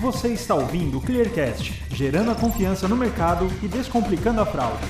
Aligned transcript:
Você 0.00 0.28
está 0.28 0.54
ouvindo 0.54 0.96
o 0.96 1.00
Clearcast, 1.02 1.74
gerando 1.90 2.30
a 2.30 2.34
confiança 2.34 2.88
no 2.88 2.96
mercado 2.96 3.46
e 3.62 3.68
descomplicando 3.68 4.40
a 4.40 4.46
fraude. 4.46 4.82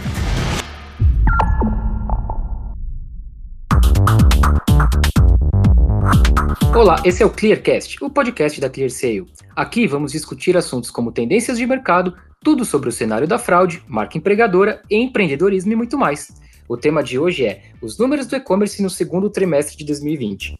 Olá, 6.73 7.03
esse 7.05 7.25
é 7.25 7.27
o 7.27 7.31
Clearcast, 7.31 8.05
o 8.05 8.09
podcast 8.09 8.61
da 8.61 8.71
ClearSale. 8.71 9.27
Aqui 9.57 9.89
vamos 9.89 10.13
discutir 10.13 10.57
assuntos 10.57 10.93
como 10.93 11.11
tendências 11.11 11.59
de 11.59 11.67
mercado, 11.67 12.17
tudo 12.41 12.65
sobre 12.65 12.89
o 12.89 12.93
cenário 12.93 13.27
da 13.27 13.37
fraude, 13.37 13.83
marca 13.89 14.17
empregadora, 14.17 14.81
empreendedorismo 14.89 15.73
e 15.73 15.77
muito 15.77 15.99
mais. 15.99 16.29
O 16.69 16.77
tema 16.77 17.03
de 17.03 17.19
hoje 17.19 17.47
é 17.47 17.65
os 17.83 17.99
números 17.99 18.29
do 18.29 18.37
e-commerce 18.37 18.81
no 18.81 18.89
segundo 18.89 19.29
trimestre 19.29 19.77
de 19.77 19.85
2020. 19.87 20.55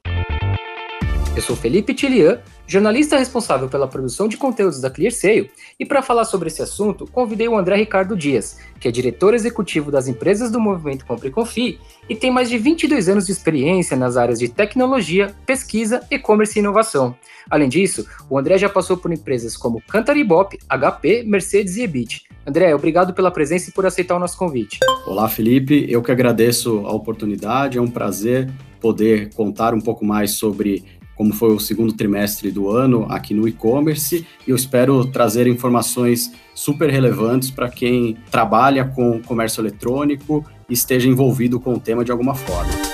Eu 1.37 1.43
sou 1.43 1.55
Felipe 1.55 1.95
Tilian, 1.95 2.41
jornalista 2.67 3.17
responsável 3.17 3.69
pela 3.69 3.87
produção 3.87 4.27
de 4.27 4.37
conteúdos 4.37 4.81
da 4.81 4.91
ClearSale, 4.91 5.49
e 5.79 5.87
para 5.87 6.03
falar 6.03 6.25
sobre 6.25 6.49
esse 6.49 6.61
assunto, 6.61 7.07
convidei 7.07 7.47
o 7.47 7.57
André 7.57 7.77
Ricardo 7.77 8.17
Dias, 8.17 8.59
que 8.81 8.89
é 8.89 8.91
diretor 8.91 9.33
executivo 9.33 9.93
das 9.93 10.09
empresas 10.09 10.51
do 10.51 10.59
movimento 10.59 11.07
Compre 11.07 11.29
e 11.29 11.31
Confie 11.31 11.79
e 12.09 12.17
tem 12.17 12.33
mais 12.33 12.51
de 12.51 12.59
22 12.59 13.09
anos 13.09 13.27
de 13.27 13.33
experiência 13.33 13.97
nas 13.97 14.17
áreas 14.17 14.41
de 14.41 14.49
tecnologia, 14.49 15.33
pesquisa, 15.47 16.05
e-commerce 16.11 16.59
e 16.59 16.61
inovação. 16.61 17.15
Além 17.49 17.69
disso, 17.69 18.05
o 18.29 18.37
André 18.37 18.59
já 18.59 18.69
passou 18.69 18.97
por 18.97 19.13
empresas 19.13 19.57
como 19.57 19.81
Cantaribop, 19.83 20.59
HP, 20.69 21.23
Mercedes 21.23 21.77
e 21.77 21.83
Ebit. 21.83 22.25
André, 22.45 22.75
obrigado 22.75 23.15
pela 23.15 23.31
presença 23.31 23.71
e 23.71 23.73
por 23.73 23.87
aceitar 23.87 24.17
o 24.17 24.19
nosso 24.19 24.37
convite. 24.37 24.81
Olá, 25.07 25.29
Felipe. 25.29 25.87
Eu 25.89 26.03
que 26.03 26.11
agradeço 26.11 26.85
a 26.87 26.93
oportunidade. 26.93 27.79
É 27.79 27.81
um 27.81 27.89
prazer 27.89 28.51
poder 28.81 29.33
contar 29.35 29.75
um 29.75 29.81
pouco 29.81 30.05
mais 30.05 30.33
sobre 30.33 31.00
como 31.21 31.35
foi 31.35 31.53
o 31.53 31.61
segundo 31.61 31.93
trimestre 31.93 32.51
do 32.51 32.71
ano 32.71 33.05
aqui 33.11 33.35
no 33.35 33.47
e-commerce, 33.47 34.27
e 34.47 34.51
eu 34.51 34.57
espero 34.57 35.05
trazer 35.05 35.47
informações 35.47 36.33
super 36.55 36.89
relevantes 36.89 37.51
para 37.51 37.69
quem 37.69 38.17
trabalha 38.31 38.87
com 38.87 39.21
comércio 39.21 39.61
eletrônico 39.61 40.43
e 40.67 40.73
esteja 40.73 41.11
envolvido 41.11 41.61
com 41.61 41.75
o 41.75 41.79
tema 41.79 42.07
de 42.07 42.11
alguma 42.11 42.35
forma. 42.35 42.90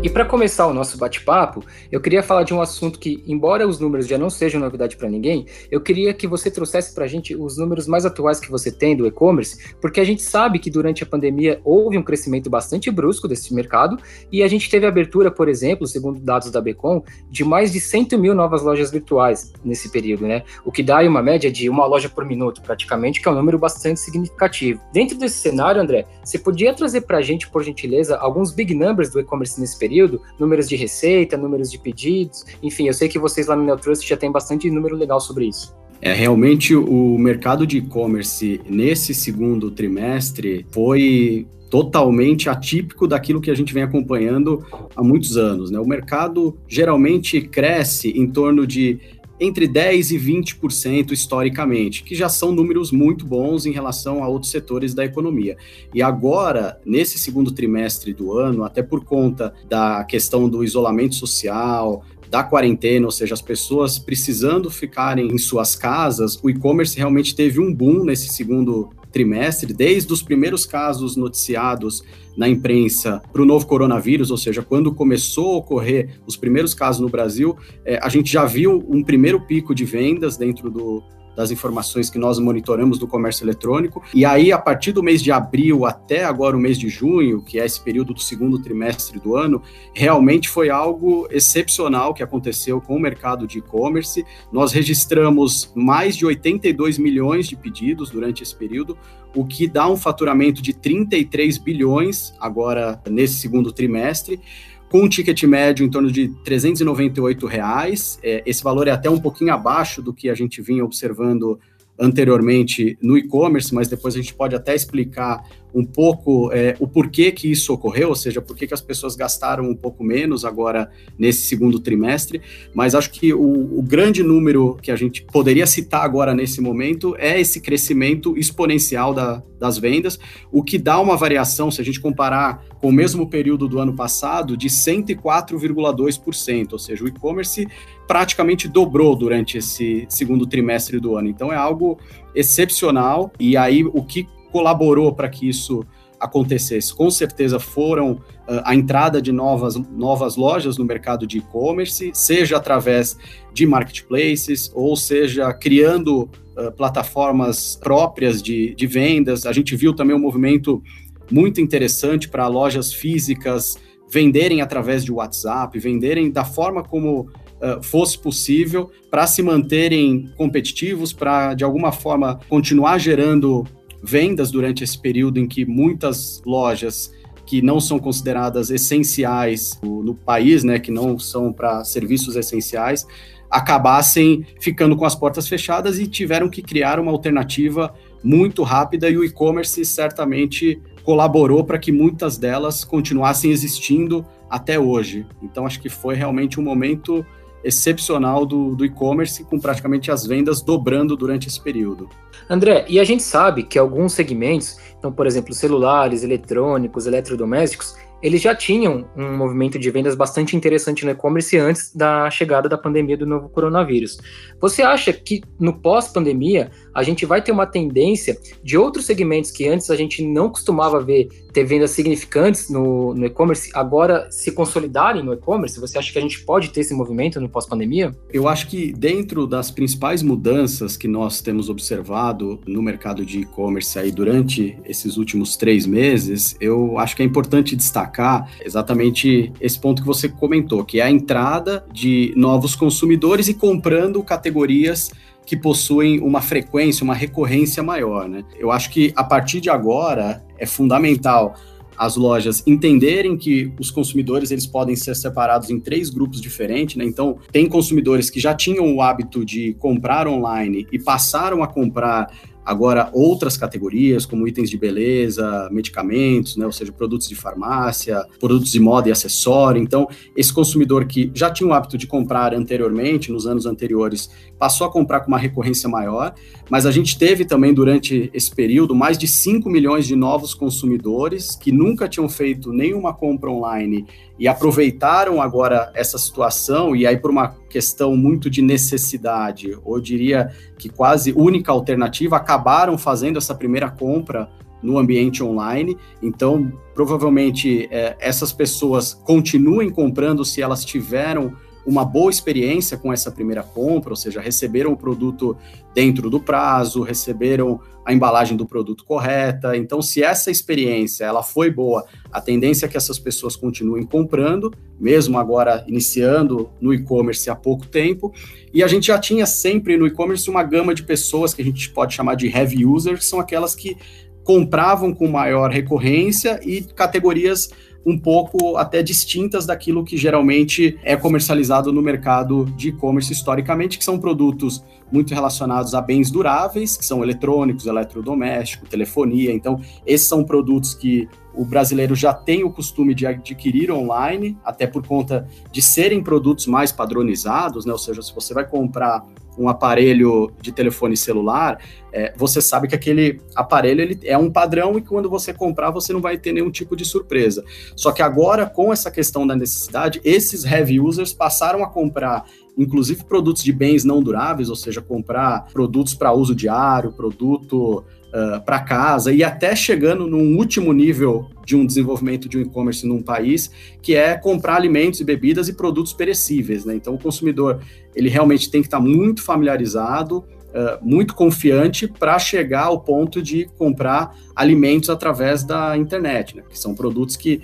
E 0.00 0.08
para 0.08 0.24
começar 0.24 0.68
o 0.68 0.72
nosso 0.72 0.96
bate-papo, 0.96 1.64
eu 1.90 2.00
queria 2.00 2.22
falar 2.22 2.44
de 2.44 2.54
um 2.54 2.60
assunto 2.60 3.00
que, 3.00 3.20
embora 3.26 3.66
os 3.66 3.80
números 3.80 4.06
já 4.06 4.16
não 4.16 4.30
sejam 4.30 4.60
novidade 4.60 4.96
para 4.96 5.08
ninguém, 5.08 5.44
eu 5.72 5.80
queria 5.80 6.14
que 6.14 6.24
você 6.24 6.52
trouxesse 6.52 6.94
para 6.94 7.04
a 7.04 7.08
gente 7.08 7.34
os 7.34 7.58
números 7.58 7.88
mais 7.88 8.06
atuais 8.06 8.38
que 8.38 8.48
você 8.48 8.70
tem 8.70 8.96
do 8.96 9.08
e-commerce, 9.08 9.74
porque 9.80 9.98
a 9.98 10.04
gente 10.04 10.22
sabe 10.22 10.60
que 10.60 10.70
durante 10.70 11.02
a 11.02 11.06
pandemia 11.06 11.60
houve 11.64 11.98
um 11.98 12.02
crescimento 12.02 12.48
bastante 12.48 12.92
brusco 12.92 13.26
desse 13.26 13.52
mercado 13.52 13.96
e 14.30 14.40
a 14.40 14.46
gente 14.46 14.70
teve 14.70 14.86
abertura, 14.86 15.32
por 15.32 15.48
exemplo, 15.48 15.84
segundo 15.84 16.20
dados 16.20 16.52
da 16.52 16.60
Becom, 16.60 17.02
de 17.28 17.42
mais 17.42 17.72
de 17.72 17.80
100 17.80 18.18
mil 18.20 18.36
novas 18.36 18.62
lojas 18.62 18.92
virtuais 18.92 19.52
nesse 19.64 19.90
período, 19.90 20.28
né? 20.28 20.44
O 20.64 20.70
que 20.70 20.82
dá 20.82 21.00
uma 21.00 21.20
média 21.20 21.50
de 21.50 21.68
uma 21.68 21.84
loja 21.86 22.08
por 22.08 22.24
minuto, 22.24 22.62
praticamente, 22.62 23.20
que 23.20 23.28
é 23.28 23.32
um 23.32 23.34
número 23.34 23.58
bastante 23.58 23.98
significativo. 23.98 24.80
Dentro 24.92 25.18
desse 25.18 25.38
cenário, 25.38 25.82
André, 25.82 26.06
você 26.22 26.38
podia 26.38 26.72
trazer 26.72 27.00
para 27.00 27.18
a 27.18 27.22
gente, 27.22 27.50
por 27.50 27.64
gentileza, 27.64 28.16
alguns 28.16 28.52
big 28.52 28.72
numbers 28.76 29.10
do 29.10 29.18
e-commerce 29.18 29.60
nesse 29.60 29.76
período? 29.76 29.87
Período, 29.88 30.20
números 30.38 30.68
de 30.68 30.76
receita, 30.76 31.36
números 31.36 31.70
de 31.70 31.78
pedidos, 31.78 32.44
enfim, 32.62 32.86
eu 32.86 32.92
sei 32.92 33.08
que 33.08 33.18
vocês 33.18 33.46
lá 33.46 33.56
no 33.56 33.64
Neotrust 33.64 34.06
já 34.06 34.16
tem 34.16 34.30
bastante 34.30 34.70
número 34.70 34.94
legal 34.94 35.18
sobre 35.18 35.46
isso. 35.46 35.74
É, 36.00 36.12
realmente 36.12 36.76
o 36.76 37.18
mercado 37.18 37.66
de 37.66 37.78
e-commerce 37.78 38.60
nesse 38.68 39.12
segundo 39.14 39.70
trimestre 39.70 40.64
foi 40.70 41.46
totalmente 41.70 42.48
atípico 42.48 43.06
daquilo 43.06 43.40
que 43.40 43.50
a 43.50 43.54
gente 43.54 43.74
vem 43.74 43.82
acompanhando 43.82 44.64
há 44.94 45.02
muitos 45.02 45.36
anos. 45.36 45.70
Né? 45.70 45.78
O 45.78 45.86
mercado 45.86 46.56
geralmente 46.68 47.40
cresce 47.40 48.10
em 48.10 48.26
torno 48.26 48.66
de 48.66 49.00
entre 49.40 49.68
10% 49.68 50.10
e 50.10 50.18
20% 50.18 51.12
historicamente, 51.12 52.02
que 52.02 52.14
já 52.14 52.28
são 52.28 52.52
números 52.52 52.90
muito 52.90 53.24
bons 53.24 53.66
em 53.66 53.72
relação 53.72 54.22
a 54.22 54.28
outros 54.28 54.50
setores 54.50 54.94
da 54.94 55.04
economia. 55.04 55.56
E 55.94 56.02
agora, 56.02 56.80
nesse 56.84 57.18
segundo 57.18 57.50
trimestre 57.52 58.12
do 58.12 58.32
ano, 58.32 58.64
até 58.64 58.82
por 58.82 59.04
conta 59.04 59.54
da 59.68 60.04
questão 60.04 60.48
do 60.48 60.64
isolamento 60.64 61.14
social, 61.14 62.04
da 62.30 62.44
quarentena, 62.44 63.06
ou 63.06 63.12
seja, 63.12 63.34
as 63.34 63.42
pessoas 63.42 63.98
precisando 63.98 64.70
ficarem 64.70 65.28
em 65.28 65.38
suas 65.38 65.74
casas, 65.74 66.38
o 66.42 66.50
e-commerce 66.50 66.96
realmente 66.96 67.34
teve 67.34 67.58
um 67.58 67.72
boom 67.72 68.04
nesse 68.04 68.28
segundo 68.28 68.90
trimestre, 69.18 69.74
desde 69.74 70.12
os 70.12 70.22
primeiros 70.22 70.64
casos 70.64 71.16
noticiados 71.16 72.04
na 72.36 72.48
imprensa 72.48 73.20
para 73.32 73.42
o 73.42 73.44
novo 73.44 73.66
coronavírus, 73.66 74.30
ou 74.30 74.36
seja, 74.36 74.62
quando 74.62 74.94
começou 74.94 75.54
a 75.54 75.56
ocorrer 75.56 76.20
os 76.24 76.36
primeiros 76.36 76.72
casos 76.72 77.00
no 77.00 77.08
Brasil, 77.08 77.56
é, 77.84 77.98
a 78.00 78.08
gente 78.08 78.30
já 78.30 78.44
viu 78.44 78.86
um 78.88 79.02
primeiro 79.02 79.40
pico 79.40 79.74
de 79.74 79.84
vendas 79.84 80.36
dentro 80.36 80.70
do, 80.70 81.02
das 81.38 81.52
informações 81.52 82.10
que 82.10 82.18
nós 82.18 82.36
monitoramos 82.40 82.98
do 82.98 83.06
comércio 83.06 83.44
eletrônico. 83.44 84.02
E 84.12 84.24
aí, 84.24 84.50
a 84.50 84.58
partir 84.58 84.90
do 84.90 85.04
mês 85.04 85.22
de 85.22 85.30
abril 85.30 85.86
até 85.86 86.24
agora 86.24 86.56
o 86.56 86.58
mês 86.58 86.76
de 86.76 86.88
junho, 86.88 87.40
que 87.40 87.60
é 87.60 87.64
esse 87.64 87.80
período 87.80 88.12
do 88.12 88.20
segundo 88.20 88.58
trimestre 88.58 89.20
do 89.20 89.36
ano, 89.36 89.62
realmente 89.94 90.48
foi 90.48 90.68
algo 90.68 91.28
excepcional 91.30 92.12
que 92.12 92.24
aconteceu 92.24 92.80
com 92.80 92.96
o 92.96 93.00
mercado 93.00 93.46
de 93.46 93.58
e-commerce. 93.58 94.26
Nós 94.50 94.72
registramos 94.72 95.70
mais 95.76 96.16
de 96.16 96.26
82 96.26 96.98
milhões 96.98 97.46
de 97.46 97.54
pedidos 97.54 98.10
durante 98.10 98.42
esse 98.42 98.56
período, 98.56 98.98
o 99.32 99.46
que 99.46 99.68
dá 99.68 99.88
um 99.88 99.96
faturamento 99.96 100.60
de 100.60 100.72
33 100.72 101.56
bilhões 101.58 102.34
agora 102.40 103.00
nesse 103.08 103.34
segundo 103.34 103.70
trimestre 103.70 104.40
com 104.88 105.02
um 105.02 105.08
ticket 105.08 105.42
médio 105.44 105.84
em 105.84 105.90
torno 105.90 106.10
de 106.10 106.28
398 106.44 107.46
reais. 107.46 108.18
É, 108.22 108.42
esse 108.46 108.62
valor 108.62 108.88
é 108.88 108.90
até 108.90 109.10
um 109.10 109.20
pouquinho 109.20 109.52
abaixo 109.52 110.00
do 110.02 110.12
que 110.12 110.28
a 110.28 110.34
gente 110.34 110.62
vinha 110.62 110.84
observando 110.84 111.58
anteriormente 111.98 112.96
no 113.02 113.18
e-commerce, 113.18 113.74
mas 113.74 113.88
depois 113.88 114.14
a 114.14 114.18
gente 114.18 114.32
pode 114.32 114.54
até 114.54 114.74
explicar 114.74 115.42
um 115.74 115.84
pouco 115.84 116.50
é, 116.52 116.76
o 116.80 116.88
porquê 116.88 117.30
que 117.30 117.50
isso 117.50 117.72
ocorreu, 117.72 118.08
ou 118.08 118.16
seja, 118.16 118.40
por 118.40 118.56
que 118.56 118.72
as 118.72 118.80
pessoas 118.80 119.14
gastaram 119.14 119.64
um 119.64 119.74
pouco 119.74 120.02
menos 120.02 120.44
agora 120.44 120.90
nesse 121.18 121.46
segundo 121.46 121.80
trimestre. 121.80 122.40
Mas 122.74 122.94
acho 122.94 123.10
que 123.10 123.32
o, 123.32 123.78
o, 123.78 123.82
grande 123.82 124.22
número 124.22 124.78
que 124.82 124.90
a 124.90 124.96
gente 124.96 125.24
poderia 125.24 125.66
citar 125.66 126.04
agora 126.04 126.34
nesse 126.34 126.60
momento 126.60 127.14
é 127.18 127.40
esse 127.40 127.60
crescimento 127.60 128.36
exponencial 128.36 129.14
da, 129.14 129.42
das 129.58 129.78
vendas, 129.78 130.18
o 130.52 130.62
que 130.62 130.78
dá 130.78 131.00
uma 131.00 131.16
variação, 131.16 131.70
se 131.70 131.80
a 131.80 131.84
gente 131.84 132.00
comparar 132.00 132.64
com 132.80 132.88
o 132.88 132.92
mesmo 132.92 133.28
período 133.28 133.68
do 133.68 133.78
ano 133.78 133.94
passado, 133.94 134.56
de 134.56 134.68
104,2%, 134.68 136.72
ou 136.72 136.78
seja, 136.78 137.04
o 137.04 137.08
e-commerce 137.08 137.66
praticamente 138.06 138.68
dobrou 138.68 139.14
durante 139.14 139.58
esse 139.58 140.06
segundo 140.08 140.46
trimestre 140.46 140.98
do 140.98 141.16
ano. 141.16 141.28
Então 141.28 141.52
é 141.52 141.56
algo 141.56 141.98
excepcional. 142.34 143.30
E 143.38 143.56
aí 143.56 143.84
o 143.84 144.02
que 144.02 144.26
colaborou 144.50 145.12
para 145.12 145.28
que 145.28 145.48
isso 145.48 145.84
acontecesse? 146.18 146.94
Com 146.94 147.10
certeza 147.10 147.60
foram 147.60 148.12
uh, 148.12 148.62
a 148.64 148.74
entrada 148.74 149.22
de 149.22 149.30
novas, 149.32 149.76
novas 149.76 150.36
lojas 150.36 150.76
no 150.76 150.84
mercado 150.84 151.26
de 151.26 151.38
e-commerce, 151.38 152.10
seja 152.12 152.56
através 152.56 153.16
de 153.52 153.66
marketplaces, 153.66 154.70
ou 154.74 154.96
seja, 154.96 155.52
criando 155.52 156.22
uh, 156.22 156.72
plataformas 156.76 157.76
próprias 157.76 158.42
de, 158.42 158.74
de 158.74 158.86
vendas. 158.86 159.46
A 159.46 159.52
gente 159.52 159.76
viu 159.76 159.94
também 159.94 160.16
um 160.16 160.20
movimento 160.20 160.82
muito 161.30 161.60
interessante 161.60 162.28
para 162.28 162.46
lojas 162.48 162.92
físicas 162.92 163.78
venderem 164.10 164.60
através 164.60 165.04
de 165.04 165.12
WhatsApp, 165.12 165.78
venderem 165.78 166.30
da 166.30 166.44
forma 166.44 166.82
como 166.82 167.20
uh, 167.60 167.82
fosse 167.82 168.18
possível 168.18 168.90
para 169.10 169.26
se 169.26 169.42
manterem 169.42 170.32
competitivos, 170.36 171.12
para 171.12 171.54
de 171.54 171.64
alguma 171.64 171.92
forma 171.92 172.40
continuar 172.48 172.98
gerando 172.98 173.66
vendas 174.02 174.50
durante 174.50 174.84
esse 174.84 174.98
período 174.98 175.38
em 175.38 175.46
que 175.46 175.64
muitas 175.64 176.42
lojas 176.44 177.12
que 177.46 177.62
não 177.62 177.80
são 177.80 177.98
consideradas 177.98 178.70
essenciais 178.70 179.80
no, 179.82 180.14
país, 180.14 180.62
né, 180.62 180.78
que 180.78 180.90
não 180.90 181.18
são 181.18 181.50
para 181.50 181.82
serviços 181.82 182.36
essenciais, 182.36 183.06
acabassem 183.50 184.44
ficando 184.60 184.94
com 184.94 185.06
as 185.06 185.14
portas 185.14 185.48
fechadas 185.48 185.98
e 185.98 186.06
tiveram 186.06 186.50
que 186.50 186.60
criar 186.60 187.00
uma 187.00 187.10
alternativa 187.10 187.94
muito 188.22 188.62
rápida 188.62 189.08
e 189.08 189.16
o 189.16 189.24
e-commerce 189.24 189.82
certamente 189.84 190.78
colaborou 191.02 191.64
para 191.64 191.78
que 191.78 191.90
muitas 191.90 192.36
delas 192.36 192.84
continuassem 192.84 193.50
existindo 193.50 194.26
até 194.50 194.78
hoje. 194.78 195.24
Então 195.42 195.64
acho 195.64 195.80
que 195.80 195.88
foi 195.88 196.14
realmente 196.14 196.60
um 196.60 196.62
momento 196.62 197.24
excepcional 197.62 198.46
do, 198.46 198.74
do 198.74 198.84
e-commerce, 198.84 199.44
com 199.44 199.58
praticamente 199.58 200.10
as 200.10 200.26
vendas 200.26 200.62
dobrando 200.62 201.16
durante 201.16 201.48
esse 201.48 201.60
período. 201.60 202.08
André, 202.48 202.84
e 202.88 202.98
a 202.98 203.04
gente 203.04 203.22
sabe 203.22 203.62
que 203.62 203.78
alguns 203.78 204.12
segmentos, 204.12 204.78
então, 204.98 205.12
por 205.12 205.26
exemplo, 205.26 205.52
celulares, 205.52 206.22
eletrônicos, 206.22 207.06
eletrodomésticos, 207.06 207.94
eles 208.22 208.42
já 208.42 208.54
tinham 208.54 209.08
um 209.16 209.36
movimento 209.36 209.78
de 209.78 209.90
vendas 209.90 210.16
bastante 210.16 210.56
interessante 210.56 211.04
no 211.04 211.12
e-commerce 211.12 211.56
antes 211.56 211.94
da 211.94 212.28
chegada 212.30 212.68
da 212.68 212.76
pandemia 212.76 213.16
do 213.16 213.26
novo 213.26 213.48
coronavírus. 213.48 214.18
Você 214.60 214.82
acha 214.82 215.12
que 215.12 215.42
no 215.58 215.72
pós-pandemia 215.72 216.70
a 216.98 217.02
gente 217.04 217.24
vai 217.24 217.40
ter 217.40 217.52
uma 217.52 217.66
tendência 217.66 218.36
de 218.62 218.76
outros 218.76 219.06
segmentos 219.06 219.52
que 219.52 219.68
antes 219.68 219.88
a 219.88 219.96
gente 219.96 220.26
não 220.26 220.50
costumava 220.50 221.00
ver 221.00 221.28
ter 221.52 221.64
vendas 221.64 221.90
significantes 221.92 222.68
no, 222.68 223.14
no 223.14 223.26
e-commerce, 223.26 223.70
agora 223.74 224.28
se 224.30 224.52
consolidarem 224.52 225.24
no 225.24 225.32
e-commerce? 225.32 225.80
Você 225.80 225.98
acha 225.98 226.12
que 226.12 226.18
a 226.18 226.22
gente 226.22 226.44
pode 226.44 226.70
ter 226.70 226.80
esse 226.80 226.94
movimento 226.94 227.40
no 227.40 227.48
pós-pandemia? 227.48 228.14
Eu 228.32 228.46
acho 228.46 228.68
que 228.68 228.92
dentro 228.92 229.46
das 229.46 229.70
principais 229.70 230.22
mudanças 230.22 230.96
que 230.96 231.08
nós 231.08 231.40
temos 231.40 231.68
observado 231.68 232.60
no 232.66 232.82
mercado 232.82 233.24
de 233.24 233.40
e-commerce 233.40 233.98
aí 233.98 234.10
durante 234.10 234.78
esses 234.84 235.16
últimos 235.16 235.56
três 235.56 235.86
meses, 235.86 236.56
eu 236.60 236.98
acho 236.98 237.16
que 237.16 237.22
é 237.22 237.24
importante 237.24 237.74
destacar 237.74 238.50
exatamente 238.64 239.52
esse 239.60 239.78
ponto 239.80 240.02
que 240.02 240.06
você 240.06 240.28
comentou, 240.28 240.84
que 240.84 241.00
é 241.00 241.04
a 241.04 241.10
entrada 241.10 241.84
de 241.92 242.32
novos 242.36 242.74
consumidores 242.76 243.48
e 243.48 243.54
comprando 243.54 244.22
categorias 244.22 245.10
que 245.48 245.56
possuem 245.56 246.20
uma 246.20 246.42
frequência, 246.42 247.02
uma 247.02 247.14
recorrência 247.14 247.82
maior, 247.82 248.28
né? 248.28 248.44
Eu 248.58 248.70
acho 248.70 248.90
que 248.90 249.14
a 249.16 249.24
partir 249.24 249.62
de 249.62 249.70
agora 249.70 250.44
é 250.58 250.66
fundamental 250.66 251.54
as 251.96 252.16
lojas 252.16 252.62
entenderem 252.66 253.34
que 253.34 253.72
os 253.80 253.90
consumidores 253.90 254.50
eles 254.50 254.66
podem 254.66 254.94
ser 254.94 255.16
separados 255.16 255.70
em 255.70 255.80
três 255.80 256.10
grupos 256.10 256.42
diferentes, 256.42 256.96
né? 256.96 257.04
Então, 257.06 257.38
tem 257.50 257.66
consumidores 257.66 258.28
que 258.28 258.38
já 258.38 258.54
tinham 258.54 258.94
o 258.94 259.00
hábito 259.00 259.42
de 259.42 259.72
comprar 259.78 260.28
online 260.28 260.86
e 260.92 260.98
passaram 260.98 261.62
a 261.62 261.66
comprar 261.66 262.30
Agora, 262.68 263.08
outras 263.14 263.56
categorias, 263.56 264.26
como 264.26 264.46
itens 264.46 264.68
de 264.68 264.76
beleza, 264.76 265.70
medicamentos, 265.72 266.54
né, 266.54 266.66
ou 266.66 266.70
seja, 266.70 266.92
produtos 266.92 267.26
de 267.26 267.34
farmácia, 267.34 268.22
produtos 268.38 268.70
de 268.70 268.78
moda 268.78 269.08
e 269.08 269.10
acessório. 269.10 269.80
Então, 269.80 270.06
esse 270.36 270.52
consumidor 270.52 271.06
que 271.06 271.30
já 271.34 271.50
tinha 271.50 271.66
o 271.66 271.72
hábito 271.72 271.96
de 271.96 272.06
comprar 272.06 272.52
anteriormente, 272.52 273.32
nos 273.32 273.46
anos 273.46 273.64
anteriores, 273.64 274.28
passou 274.58 274.86
a 274.86 274.92
comprar 274.92 275.20
com 275.20 275.28
uma 275.28 275.38
recorrência 275.38 275.88
maior, 275.88 276.34
mas 276.68 276.84
a 276.84 276.90
gente 276.90 277.18
teve 277.18 277.46
também, 277.46 277.72
durante 277.72 278.30
esse 278.34 278.54
período, 278.54 278.94
mais 278.94 279.16
de 279.16 279.26
5 279.26 279.70
milhões 279.70 280.06
de 280.06 280.14
novos 280.14 280.52
consumidores 280.52 281.56
que 281.56 281.72
nunca 281.72 282.06
tinham 282.06 282.28
feito 282.28 282.70
nenhuma 282.70 283.14
compra 283.14 283.50
online 283.50 284.06
e 284.38 284.46
aproveitaram 284.46 285.42
agora 285.42 285.90
essa 285.94 286.16
situação, 286.16 286.94
e 286.94 287.06
aí 287.06 287.16
por 287.16 287.30
uma 287.30 287.56
questão 287.68 288.16
muito 288.16 288.48
de 288.48 288.62
necessidade, 288.62 289.76
ou 289.84 290.00
diria 290.00 290.52
que 290.78 290.88
quase 290.88 291.32
única 291.32 291.72
alternativa, 291.72 292.36
acabaram 292.36 292.96
fazendo 292.96 293.36
essa 293.36 293.54
primeira 293.54 293.90
compra 293.90 294.48
no 294.82 294.96
ambiente 294.96 295.42
online. 295.42 295.96
Então, 296.22 296.72
provavelmente, 296.94 297.88
é, 297.90 298.16
essas 298.20 298.52
pessoas 298.52 299.12
continuem 299.12 299.90
comprando 299.90 300.44
se 300.44 300.62
elas 300.62 300.84
tiveram 300.84 301.52
uma 301.88 302.04
boa 302.04 302.30
experiência 302.30 302.98
com 302.98 303.10
essa 303.10 303.30
primeira 303.30 303.62
compra, 303.62 304.10
ou 304.10 304.16
seja, 304.16 304.42
receberam 304.42 304.92
o 304.92 304.96
produto 304.96 305.56
dentro 305.94 306.28
do 306.28 306.38
prazo, 306.38 307.00
receberam 307.00 307.80
a 308.04 308.12
embalagem 308.12 308.58
do 308.58 308.66
produto 308.66 309.06
correta. 309.06 309.74
Então, 309.74 310.02
se 310.02 310.22
essa 310.22 310.50
experiência 310.50 311.24
ela 311.24 311.42
foi 311.42 311.70
boa, 311.70 312.04
a 312.30 312.42
tendência 312.42 312.84
é 312.84 312.88
que 312.90 312.96
essas 312.98 313.18
pessoas 313.18 313.56
continuem 313.56 314.04
comprando, 314.04 314.70
mesmo 315.00 315.38
agora 315.38 315.82
iniciando 315.88 316.68
no 316.78 316.92
e-commerce 316.92 317.48
há 317.48 317.56
pouco 317.56 317.86
tempo. 317.86 318.34
E 318.72 318.82
a 318.82 318.86
gente 318.86 319.06
já 319.06 319.18
tinha 319.18 319.46
sempre 319.46 319.96
no 319.96 320.06
e-commerce 320.06 320.48
uma 320.50 320.62
gama 320.62 320.94
de 320.94 321.02
pessoas 321.02 321.54
que 321.54 321.62
a 321.62 321.64
gente 321.64 321.88
pode 321.88 322.14
chamar 322.14 322.34
de 322.34 322.48
heavy 322.48 322.84
users, 322.84 323.20
que 323.20 323.24
são 323.24 323.40
aquelas 323.40 323.74
que 323.74 323.96
compravam 324.44 325.14
com 325.14 325.26
maior 325.26 325.70
recorrência 325.70 326.60
e 326.62 326.82
categorias 326.82 327.70
um 328.08 328.16
pouco 328.16 328.78
até 328.78 329.02
distintas 329.02 329.66
daquilo 329.66 330.02
que 330.02 330.16
geralmente 330.16 330.98
é 331.02 331.14
comercializado 331.14 331.92
no 331.92 332.00
mercado 332.00 332.64
de 332.74 332.88
e-commerce 332.88 333.30
historicamente, 333.30 333.98
que 333.98 334.04
são 334.04 334.18
produtos 334.18 334.82
muito 335.12 335.34
relacionados 335.34 335.94
a 335.94 336.00
bens 336.00 336.30
duráveis, 336.30 336.96
que 336.96 337.04
são 337.04 337.22
eletrônicos, 337.22 337.84
eletrodomésticos, 337.84 338.88
telefonia. 338.88 339.52
Então, 339.52 339.78
esses 340.06 340.26
são 340.26 340.42
produtos 340.42 340.94
que 340.94 341.28
o 341.54 341.66
brasileiro 341.66 342.14
já 342.14 342.32
tem 342.32 342.64
o 342.64 342.70
costume 342.70 343.14
de 343.14 343.26
adquirir 343.26 343.92
online, 343.92 344.56
até 344.64 344.86
por 344.86 345.06
conta 345.06 345.46
de 345.70 345.82
serem 345.82 346.22
produtos 346.22 346.66
mais 346.66 346.90
padronizados, 346.90 347.84
né? 347.84 347.92
Ou 347.92 347.98
seja, 347.98 348.22
se 348.22 348.34
você 348.34 348.54
vai 348.54 348.66
comprar 348.66 349.22
um 349.58 349.68
aparelho 349.68 350.52
de 350.60 350.72
telefone 350.72 351.16
celular, 351.16 351.78
é, 352.12 352.32
você 352.36 352.62
sabe 352.62 352.88
que 352.88 352.94
aquele 352.94 353.40
aparelho 353.54 354.00
ele 354.00 354.18
é 354.24 354.38
um 354.38 354.50
padrão 354.50 354.96
e 354.96 355.02
quando 355.02 355.28
você 355.28 355.52
comprar 355.52 355.90
você 355.90 356.12
não 356.12 356.20
vai 356.20 356.38
ter 356.38 356.52
nenhum 356.52 356.70
tipo 356.70 356.94
de 356.96 357.04
surpresa. 357.04 357.64
Só 357.96 358.12
que 358.12 358.22
agora, 358.22 358.66
com 358.66 358.92
essa 358.92 359.10
questão 359.10 359.46
da 359.46 359.56
necessidade, 359.56 360.20
esses 360.24 360.64
heavy 360.64 361.00
users 361.00 361.32
passaram 361.32 361.82
a 361.82 361.88
comprar 361.88 362.44
inclusive 362.78 363.24
produtos 363.24 363.64
de 363.64 363.72
bens 363.72 364.04
não 364.04 364.22
duráveis, 364.22 364.70
ou 364.70 364.76
seja, 364.76 365.02
comprar 365.02 365.66
produtos 365.72 366.14
para 366.14 366.32
uso 366.32 366.54
diário, 366.54 367.10
produto 367.10 368.04
uh, 368.28 368.64
para 368.64 368.80
casa 368.80 369.32
e 369.32 369.42
até 369.42 369.74
chegando 369.74 370.26
num 370.26 370.56
último 370.56 370.92
nível 370.92 371.48
de 371.64 371.76
um 371.76 371.84
desenvolvimento 371.84 372.48
de 372.48 372.58
um 372.58 372.62
e-commerce 372.62 373.06
num 373.06 373.22
país, 373.22 373.70
que 374.00 374.14
é 374.14 374.36
comprar 374.36 374.76
alimentos 374.76 375.20
e 375.20 375.24
bebidas 375.24 375.68
e 375.68 375.74
produtos 375.74 376.12
perecíveis. 376.12 376.84
Né? 376.84 376.94
Então, 376.94 377.14
o 377.14 377.18
consumidor 377.18 377.80
ele 378.14 378.28
realmente 378.28 378.70
tem 378.70 378.80
que 378.80 378.86
estar 378.86 379.00
muito 379.00 379.42
familiarizado 379.42 380.44
Uh, 380.68 381.02
muito 381.02 381.34
confiante 381.34 382.06
para 382.06 382.38
chegar 382.38 382.84
ao 382.84 383.00
ponto 383.00 383.40
de 383.40 383.64
comprar 383.78 384.36
alimentos 384.54 385.08
através 385.08 385.64
da 385.64 385.96
internet, 385.96 386.54
né? 386.54 386.62
que 386.68 386.78
são 386.78 386.94
produtos 386.94 387.38
que 387.38 387.62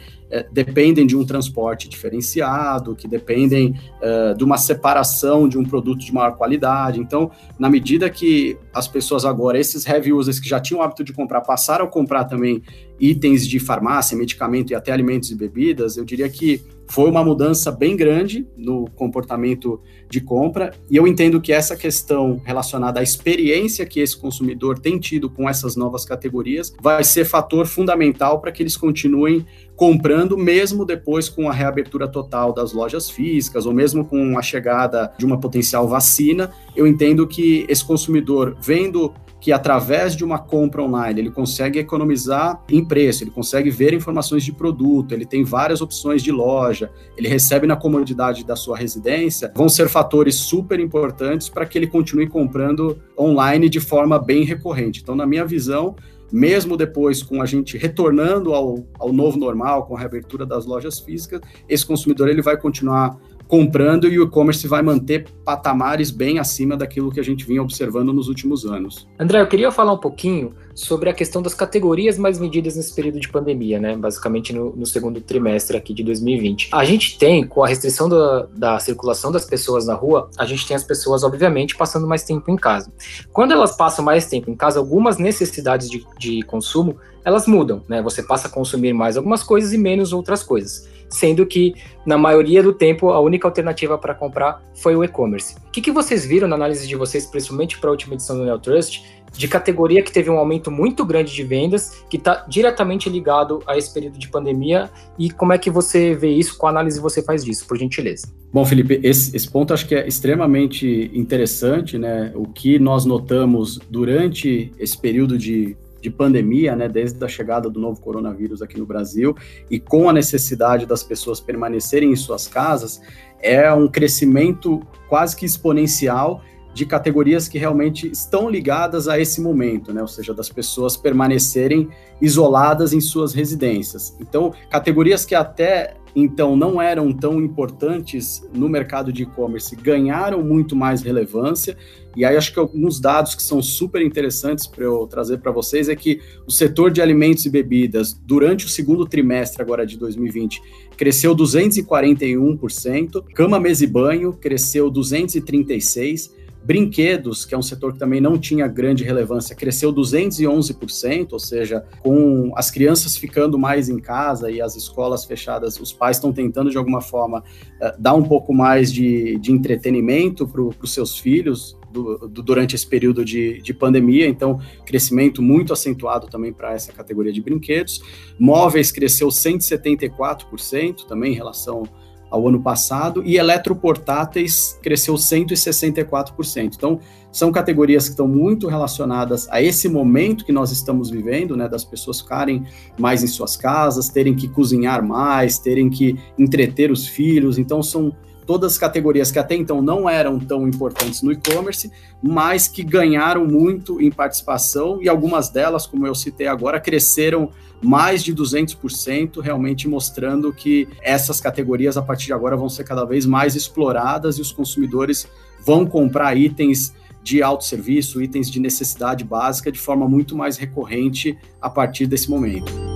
dependem 0.51 1.07
de 1.07 1.17
um 1.17 1.25
transporte 1.25 1.89
diferenciado, 1.89 2.95
que 2.95 3.07
dependem 3.07 3.75
uh, 4.01 4.37
de 4.37 4.45
uma 4.45 4.57
separação 4.57 5.49
de 5.49 5.59
um 5.59 5.65
produto 5.65 6.01
de 6.01 6.13
maior 6.13 6.37
qualidade. 6.37 7.01
Então, 7.01 7.31
na 7.59 7.69
medida 7.69 8.11
que 8.11 8.57
as 8.73 8.89
pessoas 8.89 9.25
agora, 9.25 9.59
esses 9.59 9.87
heavy 9.87 10.13
users 10.13 10.41
que 10.41 10.49
já 10.49 10.61
tinham 10.61 10.81
o 10.81 10.83
hábito 10.83 11.05
de 11.05 11.13
comprar, 11.13 11.41
passaram 11.41 11.85
a 11.85 11.89
comprar 11.89 12.25
também 12.25 12.63
itens 12.99 13.47
de 13.47 13.59
farmácia, 13.59 14.17
medicamento 14.17 14.71
e 14.71 14.75
até 14.75 14.93
alimentos 14.93 15.31
e 15.31 15.35
bebidas, 15.35 15.97
eu 15.97 16.05
diria 16.05 16.29
que 16.29 16.63
foi 16.87 17.09
uma 17.09 17.25
mudança 17.25 17.73
bem 17.73 17.97
grande 17.97 18.47
no 18.57 18.89
comportamento 18.91 19.81
de 20.09 20.21
compra, 20.21 20.73
e 20.91 20.97
eu 20.97 21.07
entendo 21.07 21.41
que 21.41 21.53
essa 21.53 21.75
questão 21.75 22.41
relacionada 22.45 23.01
à 23.01 23.03
experiência 23.03 23.87
que 23.87 24.01
esse 24.01 24.17
consumidor 24.17 24.79
tem 24.79 24.99
tido 24.99 25.31
com 25.31 25.49
essas 25.49 25.77
novas 25.77 26.05
categorias 26.05 26.73
vai 26.81 27.03
ser 27.03 27.25
fator 27.25 27.67
fundamental 27.67 28.41
para 28.41 28.53
que 28.53 28.63
eles 28.63 28.77
continuem 28.77 29.47
comprando, 29.77 30.37
mesmo 30.37 30.85
depois 30.85 31.29
com 31.29 31.49
a 31.49 31.53
reabertura 31.53 32.07
total 32.07 32.53
das 32.53 32.73
lojas 32.73 33.11
físicas, 33.11 33.67
ou 33.67 33.73
mesmo 33.73 34.05
com 34.05 34.39
a 34.39 34.43
chegada 34.43 35.13
de 35.19 35.27
uma 35.27 35.39
potencial 35.39 35.89
vacina. 35.89 36.51
Eu 36.77 36.87
entendo 36.87 37.27
que 37.27 37.67
esse 37.69 37.85
consumidor, 37.85 38.57
vendo 38.61 39.13
que 39.45 39.53
através 39.53 40.17
de 40.17 40.25
uma 40.25 40.39
compra 40.39 40.83
online 40.83 41.21
ele 41.21 41.31
consegue 41.31 41.79
economizar 41.79 42.65
em 42.67 42.83
preço, 42.83 43.23
ele 43.23 43.31
consegue 43.31 43.69
ver 43.69 43.93
informações 43.93 44.43
de 44.43 44.51
produto, 44.51 45.13
ele 45.13 45.27
tem 45.27 45.45
várias 45.45 45.83
opções 45.83 46.23
de 46.23 46.33
loja, 46.33 46.91
ele 47.15 47.29
recebe 47.29 47.67
na 47.67 47.77
comodidade 47.77 48.43
da 48.43 48.57
sua 48.57 48.75
residência, 48.75 49.53
vão 49.55 49.69
ser 49.69 49.91
fatores 49.91 50.37
super 50.37 50.81
importantes 50.81 51.51
para 51.51 51.67
que 51.67 51.77
ele 51.77 51.87
continue 51.87 52.27
comprando 52.27 52.99
online 53.19 53.69
de 53.69 53.81
forma 53.81 54.19
bem 54.19 54.45
recorrente. 54.45 55.03
Então, 55.03 55.15
na 55.15 55.27
minha 55.27 55.45
visão, 55.45 55.95
mesmo 56.33 56.75
depois 56.75 57.23
com 57.23 57.43
a 57.43 57.45
gente 57.45 57.77
retornando 57.77 58.55
ao, 58.55 58.83
ao 58.99 59.13
novo 59.13 59.39
normal, 59.39 59.85
com 59.85 59.95
a 59.95 60.01
reabertura 60.01 60.47
das 60.47 60.65
lojas 60.65 60.99
físicas, 60.99 61.43
esse 61.69 61.85
consumidor 61.85 62.31
ele 62.31 62.41
vai 62.41 62.57
continuar 62.57 63.19
comprando 63.47 64.09
e 64.09 64.19
o 64.19 64.25
e-commerce 64.25 64.67
vai 64.67 64.83
manter 64.83 65.27
patamares 65.45 66.11
bem 66.11 66.39
acima 66.39 66.77
daquilo 66.77 67.11
que 67.11 67.21
a 67.21 67.25
gente 67.25 67.45
vinha 67.45 67.63
observando 67.63 68.13
nos 68.13 68.29
últimos 68.29 68.65
anos. 68.65 69.09
André, 69.19 69.41
eu 69.41 69.47
queria 69.47 69.71
falar 69.71 69.93
um 69.93 69.99
pouquinho 69.99 70.55
sobre 70.75 71.09
a 71.09 71.15
questão 71.15 71.41
das 71.41 71.55
categorias 71.55 72.19
mais 72.19 72.39
vendidas 72.39 72.77
nesse 72.77 72.93
período 72.95 73.21
de 73.21 73.29
pandemia, 73.29 73.79
né? 73.79 73.97
Basicamente 73.97 74.53
no, 74.53 74.75
no 74.75 74.85
segundo 74.85 75.21
trimestre 75.21 75.77
aqui 75.77 75.95
de 75.95 76.03
2020. 76.03 76.71
A 76.73 76.85
gente 76.85 77.17
tem, 77.19 77.47
com 77.47 77.63
a 77.63 77.69
restrição 77.69 78.09
da, 78.09 78.47
da 78.55 78.79
circulação 78.79 79.31
das 79.31 79.45
pessoas 79.45 79.87
na 79.87 79.95
rua, 79.95 80.29
a 80.37 80.45
gente 80.45 80.67
tem 80.67 80.77
as 80.77 80.85
pessoas, 80.85 81.23
obviamente, 81.23 81.77
passando 81.77 82.07
mais 82.07 82.25
tempo 82.25 82.51
em 82.51 82.57
casa. 82.57 82.93
Quando 83.33 83.53
elas 83.53 83.77
passam 83.77 84.05
mais 84.05 84.27
tempo 84.27 84.51
em 84.51 84.57
casa, 84.57 84.79
algumas 84.79 85.19
necessidades 85.19 85.89
de, 85.89 86.05
de 86.19 86.43
consumo 86.43 86.97
elas 87.25 87.47
mudam, 87.47 87.83
né? 87.89 88.03
Você 88.03 88.23
passa 88.23 88.49
a 88.49 88.51
consumir 88.51 88.93
mais 88.93 89.17
algumas 89.17 89.43
coisas 89.43 89.73
e 89.73 89.79
menos 89.79 90.13
outras 90.13 90.43
coisas 90.43 90.93
sendo 91.09 91.47
que 91.47 91.75
na 92.05 92.19
maioria 92.19 92.63
do 92.63 92.73
tempo 92.73 93.11
a 93.11 93.21
única 93.21 93.47
alternativa 93.47 93.97
para 93.97 94.15
comprar 94.15 94.61
foi 94.75 94.97
o 94.97 95.05
e-commerce. 95.05 95.55
O 95.69 95.71
que, 95.71 95.81
que 95.81 95.93
vocês 95.93 96.27
viram 96.27 96.49
na 96.49 96.57
análise 96.57 96.87
de 96.89 96.97
vocês, 96.97 97.25
principalmente 97.27 97.79
para 97.79 97.89
a 97.89 97.93
última 97.93 98.15
edição 98.15 98.37
do 98.37 98.45
Neotrust, 98.45 99.05
de 99.37 99.49
categoria 99.49 100.03
que 100.03 100.13
teve 100.13 100.31
um 100.31 100.39
aumento 100.39 100.71
muito 100.71 101.05
grande 101.05 101.35
de 101.35 101.43
vendas, 101.43 102.05
que 102.09 102.17
está 102.17 102.47
diretamente 102.49 103.11
ligado 103.11 103.61
a 103.67 103.77
esse 103.77 103.93
período 103.93 104.19
de 104.19 104.29
pandemia, 104.29 104.91
e 105.19 105.31
como 105.31 105.53
é 105.53 105.59
que 105.59 105.71
você 105.71 106.15
vê 106.15 106.31
isso, 106.31 106.57
qual 106.57 106.71
análise 106.71 107.01
você 107.01 107.23
faz 107.23 107.45
disso, 107.45 107.67
por 107.67 107.77
gentileza? 107.77 108.29
Bom, 108.53 108.65
Felipe, 108.65 109.01
esse, 109.03 109.37
esse 109.37 109.51
ponto 109.51 109.75
acho 109.75 109.87
que 109.87 109.95
é 109.95 110.07
extremamente 110.07 111.11
interessante, 111.13 111.99
né? 111.99 112.33
O 112.35 112.47
que 112.47 112.79
nós 112.79 113.05
notamos 113.05 113.79
durante 113.91 114.73
esse 114.79 114.97
período 114.97 115.37
de 115.37 115.77
de 116.05 116.11
pandemia, 116.11 116.77
né, 116.77 116.87
desde 116.87 117.25
a 117.25 117.29
chegada 117.29 117.71
do 117.71 117.81
novo 117.81 117.99
coronavírus 117.99 118.61
aqui 118.61 118.79
no 118.79 118.85
Brasil, 118.85 119.35
e 119.71 119.81
com 119.81 120.07
a 120.07 120.13
necessidade 120.13 120.85
das 120.85 121.03
pessoas 121.03 121.41
permanecerem 121.41 122.13
em 122.13 122.17
suas 122.17 122.47
casas, 122.47 123.01
é 123.41 123.73
um 123.73 123.89
crescimento 123.89 124.83
quase 125.09 125.35
que 125.35 125.47
exponencial 125.47 126.43
de 126.75 126.85
categorias 126.85 127.47
que 127.47 127.57
realmente 127.57 128.11
estão 128.11 128.51
ligadas 128.51 129.07
a 129.07 129.19
esse 129.19 129.41
momento, 129.41 129.95
né? 129.95 130.03
Ou 130.03 130.09
seja, 130.09 130.35
das 130.35 130.49
pessoas 130.49 130.97
permanecerem 130.97 131.89
isoladas 132.21 132.93
em 132.93 133.01
suas 133.01 133.33
residências. 133.33 134.17
Então, 134.21 134.53
categorias 134.69 135.25
que 135.25 135.37
até 135.37 135.97
então 136.17 136.57
não 136.57 136.81
eram 136.81 137.13
tão 137.13 137.41
importantes 137.41 138.47
no 138.55 138.69
mercado 138.69 139.13
de 139.13 139.25
e-commerce 139.25 139.75
ganharam 139.75 140.43
muito 140.43 140.77
mais 140.77 141.03
relevância. 141.03 141.77
E 142.17 142.25
aí 142.25 142.37
acho 142.37 142.53
que 142.53 142.59
alguns 142.61 143.01
dados 143.01 143.35
que 143.35 143.43
são 143.43 143.61
super 143.61 144.01
interessantes 144.01 144.67
para 144.67 144.85
eu 144.85 145.07
trazer 145.09 145.39
para 145.39 145.51
vocês 145.51 145.89
é 145.89 145.97
que 145.97 146.21
o 146.47 146.53
setor 146.53 146.93
de 146.93 147.03
alimentos 147.03 147.45
e 147.47 147.51
bebidas 147.51 148.13
durante 148.13 148.65
o 148.67 148.69
segundo 148.69 149.05
trimestre 149.07 149.61
agora 149.61 149.85
de 149.85 149.99
2020 149.99 150.63
cresceu 150.97 151.35
241%, 151.35 153.25
cama, 153.35 153.59
mesa 153.59 153.83
e 153.83 153.89
banho 153.89 154.33
cresceu 154.33 154.89
236 154.89 156.44
Brinquedos, 156.65 157.45
que 157.45 157.55
é 157.55 157.59
um 157.59 157.63
setor 157.63 157.93
que 157.93 157.99
também 157.99 158.21
não 158.21 158.39
tinha 158.39 158.67
grande 158.67 159.05
relevância, 159.05 159.55
cresceu 159.55 159.93
211%, 159.93 161.33
ou 161.33 161.39
seja, 161.39 161.85
com 162.01 162.53
as 162.57 162.71
crianças 162.71 163.17
ficando 163.17 163.59
mais 163.59 163.91
em 163.91 163.99
casa 163.99 164.51
e 164.51 164.63
as 164.63 164.75
escolas 164.75 165.25
fechadas, 165.27 165.79
os 165.79 165.93
pais 165.93 166.17
estão 166.17 166.33
tentando 166.33 166.71
de 166.71 166.79
alguma 166.79 167.03
forma 167.03 167.41
uh, 167.41 167.93
dar 167.99 168.15
um 168.15 168.23
pouco 168.23 168.55
mais 168.55 168.91
de, 168.91 169.39
de 169.39 169.53
entretenimento 169.53 170.47
para 170.49 170.63
os 170.63 170.95
seus 170.95 171.19
filhos 171.19 171.77
do, 171.93 172.29
do, 172.29 172.43
durante 172.43 172.75
esse 172.75 172.87
período 172.87 173.25
de, 173.25 173.61
de 173.61 173.75
pandemia, 173.75 174.27
então 174.27 174.59
crescimento 174.85 175.41
muito 175.43 175.73
acentuado 175.73 176.27
também 176.27 176.53
para 176.53 176.73
essa 176.73 176.93
categoria 176.93 177.33
de 177.33 177.41
brinquedos. 177.41 178.03
Móveis 178.39 178.91
cresceu 178.91 179.29
174% 179.29 181.05
também 181.07 181.33
em 181.33 181.37
relação 181.37 181.85
ao 182.35 182.49
ano 182.49 182.61
passado, 182.61 183.23
e 183.25 183.37
eletroportáteis 183.37 184.77
cresceu 184.83 185.15
164%. 185.15 186.75
Então, 186.75 186.99
são 187.31 187.53
categorias 187.53 188.05
que 188.05 188.11
estão 188.11 188.27
muito 188.27 188.67
relacionadas 188.67 189.49
a 189.51 189.63
esse 189.63 189.89
momento 189.89 190.45
que 190.45 190.53
nós 190.53 190.73
estamos 190.73 191.11
vivendo, 191.11 191.57
né, 191.57 191.69
das 191.69 191.85
pessoas 191.85 192.21
ficarem 192.21 192.65
mais 192.99 193.23
em 193.23 193.29
suas 193.29 193.57
casas, 193.57 194.09
terem 194.09 194.35
que 194.35 194.49
cozinhar 194.49 195.05
mais, 195.07 195.59
terem 195.59 195.89
que 195.89 196.19
entreter 196.37 196.91
os 196.91 197.07
filhos. 197.07 197.57
Então, 197.57 197.83
são 197.83 198.13
todas 198.47 198.73
as 198.73 198.79
categorias 198.79 199.31
que 199.31 199.39
até 199.39 199.55
então 199.55 199.81
não 199.81 200.09
eram 200.09 200.39
tão 200.39 200.67
importantes 200.69 201.23
no 201.23 201.33
e-commerce, 201.33 201.91
mas 202.23 202.69
que 202.69 202.83
ganharam 202.83 203.47
muito 203.47 204.01
em 204.01 204.11
participação 204.11 205.01
e 205.03 205.09
algumas 205.09 205.49
delas, 205.49 205.87
como 205.87 206.07
eu 206.07 206.15
citei 206.15 206.47
agora, 206.47 206.81
cresceram 206.81 207.51
mais 207.83 208.23
de 208.23 208.35
200%, 208.35 209.41
realmente 209.41 209.89
mostrando 209.89 210.53
que 210.53 210.89
essas 211.03 211.41
categorias 211.41 211.97
a 211.97 212.03
partir 212.03 212.27
de 212.27 212.33
agora 212.33 212.57
vão 212.57 212.69
ser 212.69 212.85
cada 212.85 213.05
vez 213.05 213.27
mais 213.27 213.55
exploradas 213.55 214.39
e 214.39 214.41
os 214.41 214.53
consumidores 214.53 215.27
vão 215.65 215.87
comprar 215.87 216.37
itens 216.37 216.95
de 217.23 217.43
autosserviço, 217.43 218.23
itens 218.23 218.51
de 218.51 218.61
necessidade 218.61 219.25
básica 219.25 219.73
de 219.73 219.79
forma 219.79 220.07
muito 220.07 220.37
mais 220.37 220.59
recorrente 220.59 221.37
a 221.61 221.71
partir 221.71 222.07
desse 222.07 222.29
momento. 222.29 222.94